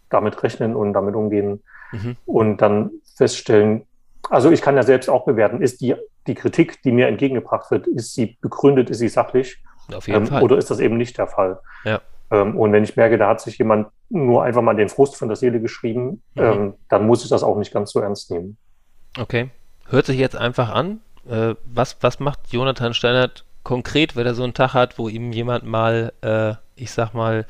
damit 0.10 0.42
rechnen 0.44 0.76
und 0.76 0.94
damit 0.94 1.16
umgehen 1.16 1.64
mhm. 1.92 2.18
und 2.26 2.58
dann 2.58 2.92
feststellen, 3.16 3.86
also 4.30 4.52
ich 4.52 4.62
kann 4.62 4.76
ja 4.76 4.84
selbst 4.84 5.10
auch 5.10 5.26
bewerten, 5.26 5.62
ist 5.62 5.82
die, 5.82 5.96
die 6.28 6.36
Kritik, 6.36 6.82
die 6.82 6.92
mir 6.92 7.08
entgegengebracht 7.08 7.70
wird, 7.72 7.88
ist 7.88 8.14
sie 8.14 8.38
begründet, 8.42 8.90
ist 8.90 9.00
sie 9.00 9.08
sachlich? 9.08 9.64
Auf 9.94 10.08
jeden 10.08 10.22
ähm, 10.22 10.28
Fall. 10.28 10.44
Oder 10.44 10.58
ist 10.58 10.72
das 10.72 10.80
eben 10.80 10.98
nicht 10.98 11.18
der 11.18 11.28
Fall? 11.28 11.60
Ja. 11.84 12.02
Ähm, 12.32 12.58
und 12.58 12.72
wenn 12.72 12.84
ich 12.84 12.96
merke, 12.96 13.18
da 13.18 13.30
hat 13.30 13.42
sich 13.42 13.58
jemand 13.58 13.88
nur 14.10 14.44
einfach 14.44 14.62
mal 14.62 14.76
den 14.76 14.90
Frust 14.90 15.16
von 15.16 15.28
der 15.28 15.36
Seele 15.36 15.60
geschrieben, 15.60 16.22
mhm. 16.36 16.42
ähm, 16.42 16.74
dann 16.90 17.06
muss 17.06 17.24
ich 17.24 17.30
das 17.30 17.44
auch 17.44 17.58
nicht 17.58 17.74
ganz 17.74 17.92
so 17.92 18.00
ernst 18.00 18.32
nehmen. 18.32 18.58
Okay. 19.18 19.50
Hört 19.88 20.06
sich 20.08 20.18
jetzt 20.18 20.36
einfach 20.36 20.70
an. 20.70 21.02
Äh, 21.30 21.56
was, 21.66 21.98
was 22.02 22.20
macht 22.20 22.40
Jonathan 22.52 22.94
Steinert 22.94 23.46
konkret, 23.64 24.16
wenn 24.16 24.26
er 24.26 24.36
so 24.36 24.44
einen 24.44 24.54
Tag 24.54 24.74
hat, 24.74 24.98
wo 24.98 25.10
ihm 25.10 25.32
jemand 25.32 25.66
mal, 25.66 26.14
äh, 26.22 26.54
ich 26.76 26.92
sag 26.92 27.14
mal, 27.14 27.46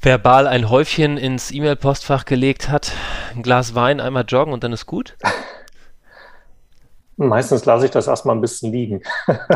verbal 0.00 0.46
ein 0.46 0.70
Häufchen 0.70 1.16
ins 1.16 1.50
E-Mail-Postfach 1.50 2.24
gelegt 2.24 2.68
hat, 2.68 2.92
ein 3.34 3.42
Glas 3.42 3.74
Wein, 3.74 4.00
einmal 4.00 4.24
joggen 4.26 4.52
und 4.52 4.62
dann 4.62 4.72
ist 4.72 4.86
gut? 4.86 5.16
Meistens 7.16 7.64
lasse 7.64 7.86
ich 7.86 7.90
das 7.90 8.08
erstmal 8.08 8.36
ein 8.36 8.40
bisschen 8.40 8.72
liegen. 8.72 9.02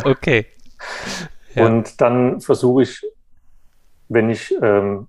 Okay. 0.04 0.46
Ja. 1.54 1.66
Und 1.66 2.00
dann 2.00 2.40
versuche 2.40 2.82
ich 2.82 3.04
wenn 4.10 4.28
ich 4.28 4.54
ähm, 4.60 5.06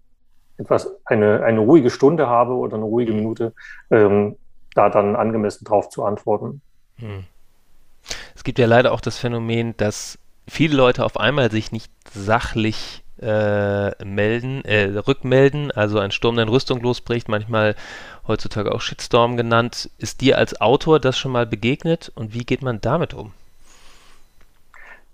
etwas, 0.58 0.90
eine, 1.04 1.44
eine 1.44 1.60
ruhige 1.60 1.90
Stunde 1.90 2.28
habe 2.28 2.54
oder 2.54 2.76
eine 2.76 2.86
ruhige 2.86 3.12
Minute, 3.12 3.54
ähm, 3.90 4.38
da 4.74 4.90
dann 4.90 5.18
angemessen 5.18 5.66
drauf 5.66 5.90
zu 5.90 6.06
antworten. 6.06 6.62
Hm. 6.98 7.26
Es 8.36 8.44
gibt 8.44 8.60
ja 8.60 8.68
leider 8.68 8.94
auch 8.94 9.02
das 9.02 9.18
Phänomen, 9.18 9.76
dass 9.76 10.18
viele 10.48 10.78
Leute 10.78 11.04
auf 11.04 11.18
einmal 11.18 11.52
sich 11.52 11.72
nicht 11.72 11.92
sachlich 12.14 13.04
äh, 13.20 14.04
melden, 14.06 14.64
äh, 14.66 14.98
rückmelden, 14.98 15.72
also 15.72 16.00
ein 16.00 16.12
Sturm, 16.12 16.36
der 16.36 16.48
Rüstung 16.48 16.80
losbricht, 16.82 17.28
manchmal 17.28 17.76
heutzutage 18.28 18.72
auch 18.72 18.82
Shitstorm 18.82 19.36
genannt. 19.36 19.90
Ist 19.98 20.22
dir 20.22 20.38
als 20.38 20.62
Autor 20.62 21.00
das 21.00 21.18
schon 21.18 21.32
mal 21.32 21.48
begegnet 21.48 22.12
und 22.14 22.34
wie 22.34 22.46
geht 22.46 22.62
man 22.62 22.82
damit 22.82 23.14
um? 23.14 23.34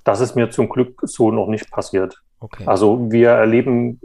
Das 0.08 0.22
ist 0.22 0.36
mir 0.36 0.50
zum 0.50 0.70
Glück 0.70 1.02
so 1.04 1.32
noch 1.32 1.48
nicht 1.48 1.70
passiert. 1.70 2.24
Okay. 2.40 2.64
Also 2.66 3.12
wir 3.12 3.32
erleben 3.32 4.00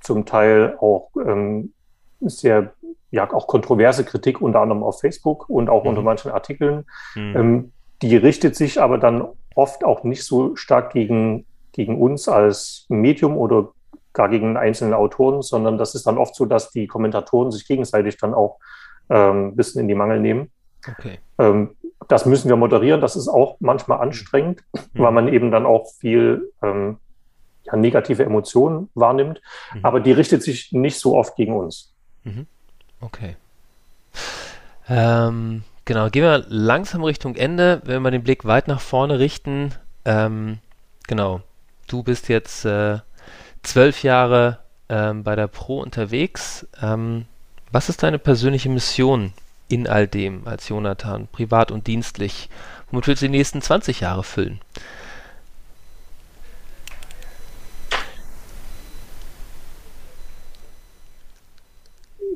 zum 0.00 0.26
Teil 0.26 0.76
auch 0.80 1.08
ähm, 1.24 1.72
sehr, 2.20 2.74
ja, 3.10 3.32
auch 3.32 3.46
kontroverse 3.46 4.04
Kritik, 4.04 4.42
unter 4.42 4.60
anderem 4.60 4.82
auf 4.82 5.00
Facebook 5.00 5.48
und 5.48 5.70
auch 5.70 5.84
mhm. 5.84 5.88
unter 5.88 6.02
manchen 6.02 6.30
Artikeln. 6.30 6.84
Mhm. 7.14 7.36
Ähm, 7.36 7.72
die 8.02 8.16
richtet 8.16 8.54
sich 8.54 8.82
aber 8.82 8.98
dann 8.98 9.26
oft 9.54 9.82
auch 9.82 10.04
nicht 10.04 10.24
so 10.24 10.56
stark 10.56 10.92
gegen, 10.92 11.46
gegen 11.72 12.02
uns 12.02 12.28
als 12.28 12.84
Medium 12.90 13.38
oder 13.38 13.70
gar 14.12 14.28
gegen 14.28 14.58
einzelne 14.58 14.98
Autoren, 14.98 15.40
sondern 15.40 15.78
das 15.78 15.94
ist 15.94 16.06
dann 16.06 16.18
oft 16.18 16.34
so, 16.34 16.44
dass 16.44 16.70
die 16.70 16.86
Kommentatoren 16.86 17.50
sich 17.50 17.66
gegenseitig 17.66 18.18
dann 18.18 18.34
auch 18.34 18.58
ähm, 19.08 19.48
ein 19.48 19.56
bisschen 19.56 19.80
in 19.80 19.88
die 19.88 19.94
Mangel 19.94 20.20
nehmen. 20.20 20.50
Okay. 20.86 21.18
Ähm, 21.38 21.70
das 22.08 22.26
müssen 22.26 22.48
wir 22.48 22.56
moderieren. 22.56 23.00
Das 23.00 23.16
ist 23.16 23.28
auch 23.28 23.56
manchmal 23.60 24.00
anstrengend, 24.00 24.62
mhm. 24.72 24.80
weil 24.94 25.12
man 25.12 25.28
eben 25.28 25.50
dann 25.50 25.66
auch 25.66 25.86
viel 25.98 26.52
ähm, 26.62 26.98
ja, 27.64 27.76
negative 27.76 28.24
Emotionen 28.24 28.88
wahrnimmt, 28.94 29.40
mhm. 29.74 29.84
aber 29.84 30.00
die 30.00 30.12
richtet 30.12 30.42
sich 30.42 30.72
nicht 30.72 30.98
so 30.98 31.16
oft 31.16 31.36
gegen 31.36 31.54
uns. 31.56 31.92
Mhm. 32.24 32.46
Okay. 33.00 33.36
Ähm, 34.88 35.62
genau, 35.84 36.08
gehen 36.08 36.22
wir 36.22 36.44
langsam 36.48 37.04
Richtung 37.04 37.36
Ende, 37.36 37.82
wenn 37.84 38.02
wir 38.02 38.10
den 38.10 38.24
Blick 38.24 38.44
weit 38.44 38.68
nach 38.68 38.80
vorne 38.80 39.18
richten. 39.18 39.74
Ähm, 40.04 40.58
genau, 41.06 41.42
du 41.88 42.02
bist 42.02 42.28
jetzt 42.28 42.64
äh, 42.64 42.98
zwölf 43.62 44.02
Jahre 44.02 44.60
ähm, 44.88 45.24
bei 45.24 45.36
der 45.36 45.46
Pro 45.46 45.80
unterwegs. 45.80 46.66
Ähm, 46.80 47.26
was 47.70 47.90
ist 47.90 48.02
deine 48.02 48.18
persönliche 48.18 48.70
Mission 48.70 49.34
in 49.68 49.86
all 49.86 50.06
dem 50.06 50.46
als 50.46 50.68
Jonathan, 50.68 51.28
privat 51.30 51.70
und 51.70 51.86
dienstlich? 51.86 52.48
Womit 52.90 53.06
willst 53.06 53.22
du 53.22 53.26
die 53.26 53.36
nächsten 53.36 53.62
20 53.62 54.00
Jahre 54.00 54.24
füllen? 54.24 54.60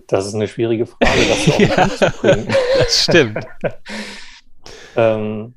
Das 0.06 0.26
ist 0.26 0.34
eine 0.34 0.46
schwierige 0.46 0.84
Frage, 0.84 1.26
das 1.26 1.44
so 1.44 1.52
ja, 1.62 1.88
zu 1.88 2.18
bringen. 2.20 2.54
Das 2.78 3.02
stimmt. 3.02 3.46
ähm, 4.96 5.54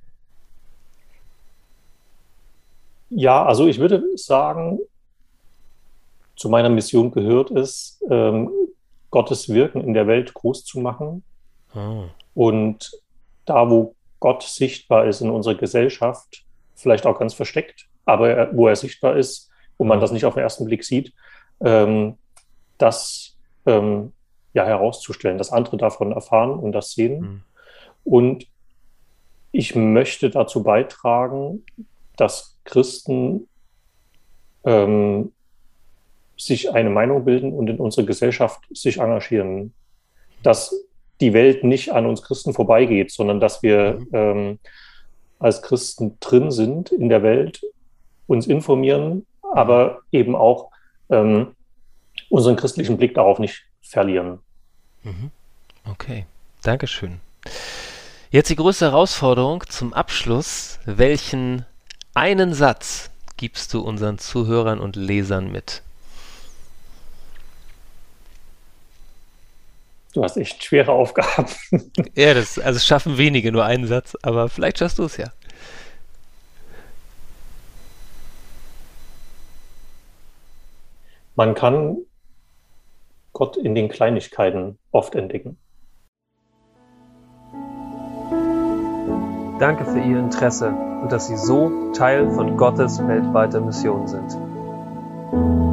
ja, 3.10 3.46
also 3.46 3.68
ich 3.68 3.80
würde 3.80 4.02
sagen, 4.16 4.80
zu 6.38 6.48
meiner 6.48 6.70
Mission 6.70 7.12
gehört 7.12 7.52
es, 7.52 8.00
ähm, 8.10 8.50
Gottes 9.10 9.50
Wirken 9.50 9.82
in 9.82 9.94
der 9.94 10.08
Welt 10.08 10.34
groß 10.34 10.66
zu 10.66 10.80
machen. 10.80 11.24
Oh. 11.76 12.06
Und 12.34 12.92
da, 13.46 13.70
wo 13.70 13.96
Gott 14.20 14.44
sichtbar 14.44 15.06
ist 15.06 15.22
in 15.22 15.30
unserer 15.30 15.56
Gesellschaft, 15.56 16.46
vielleicht 16.76 17.06
auch 17.06 17.20
ganz 17.20 17.34
versteckt, 17.34 17.88
aber 18.06 18.56
wo 18.56 18.68
er 18.68 18.76
sichtbar 18.76 19.18
ist, 19.18 19.50
und 19.78 19.88
man 19.88 20.00
das 20.00 20.12
nicht 20.12 20.26
auf 20.26 20.36
den 20.36 20.44
ersten 20.44 20.66
Blick 20.66 20.84
sieht, 20.84 21.14
ähm, 21.62 22.18
das 22.78 23.36
ähm, 23.66 24.14
ja 24.54 24.66
herauszustellen, 24.66 25.38
dass 25.38 25.52
andere 25.52 25.78
davon 25.78 26.12
erfahren 26.12 26.52
und 26.52 26.72
das 26.72 26.92
sehen. 26.92 27.20
Mhm. 27.20 27.42
Und 28.04 28.48
ich 29.52 29.76
möchte 29.76 30.30
dazu 30.30 30.64
beitragen, 30.64 31.66
dass 32.18 32.58
Christen 32.64 33.48
ähm, 34.64 35.32
sich 36.38 36.74
eine 36.74 36.90
Meinung 36.90 37.26
bilden 37.26 37.54
und 37.54 37.70
in 37.70 37.78
unserer 37.78 38.06
Gesellschaft 38.06 38.60
sich 38.72 39.00
engagieren. 39.00 39.74
Dass 40.44 40.76
die 41.22 41.34
Welt 41.34 41.64
nicht 41.64 41.94
an 41.94 42.06
uns 42.06 42.22
Christen 42.22 42.54
vorbeigeht, 42.54 43.12
sondern 43.12 43.40
dass 43.40 43.64
wir 43.64 44.00
mhm. 44.00 44.08
ähm, 44.14 44.60
als 45.40 45.62
Christen 45.62 46.18
drin 46.20 46.52
sind 46.52 46.92
in 46.92 47.10
der 47.10 47.24
Welt, 47.24 47.62
uns 48.28 48.48
informieren, 48.48 49.26
aber 49.54 50.00
eben 50.12 50.36
auch 50.36 50.72
ähm, 51.10 51.56
unseren 52.30 52.56
christlichen 52.56 52.98
Blick 52.98 53.14
darauf 53.14 53.40
nicht 53.40 53.64
verlieren. 53.82 54.40
Mhm. 55.04 55.32
Okay, 55.90 56.26
Dankeschön. 56.64 57.20
Jetzt 58.32 58.50
die 58.50 58.56
größte 58.56 58.86
Herausforderung 58.86 59.64
zum 59.70 59.94
Abschluss. 59.94 60.80
Welchen 60.86 61.66
einen 62.16 62.54
Satz 62.54 63.12
gibst 63.38 63.74
du 63.74 63.82
unseren 63.82 64.18
Zuhörern 64.18 64.80
und 64.80 64.96
Lesern 64.96 65.52
mit? 65.52 65.84
Du 70.16 70.24
hast 70.24 70.38
echt 70.38 70.64
schwere 70.64 70.94
Aufgaben. 70.94 71.46
ja, 72.16 72.34
das 72.34 72.58
also 72.58 72.80
schaffen 72.80 73.18
wenige 73.18 73.52
nur 73.52 73.66
einen 73.66 73.86
Satz, 73.86 74.18
aber 74.22 74.48
vielleicht 74.48 74.80
schaffst 74.80 74.98
du 74.98 75.04
es 75.04 75.18
ja. 75.18 75.26
Man 81.36 81.54
kann 81.54 81.98
Gott 83.34 83.58
in 83.58 83.76
den 83.76 83.90
Kleinigkeiten 83.90 84.80
oft 84.92 85.16
entdecken. 85.16 85.58
Danke 89.60 89.84
für 89.84 90.00
Ihr 90.00 90.18
Interesse 90.18 90.70
und 90.70 91.12
dass 91.12 91.28
Sie 91.28 91.36
so 91.36 91.92
Teil 91.92 92.32
von 92.32 92.56
Gottes 92.56 93.06
weltweiter 93.06 93.60
Mission 93.60 94.08
sind. 94.08 95.65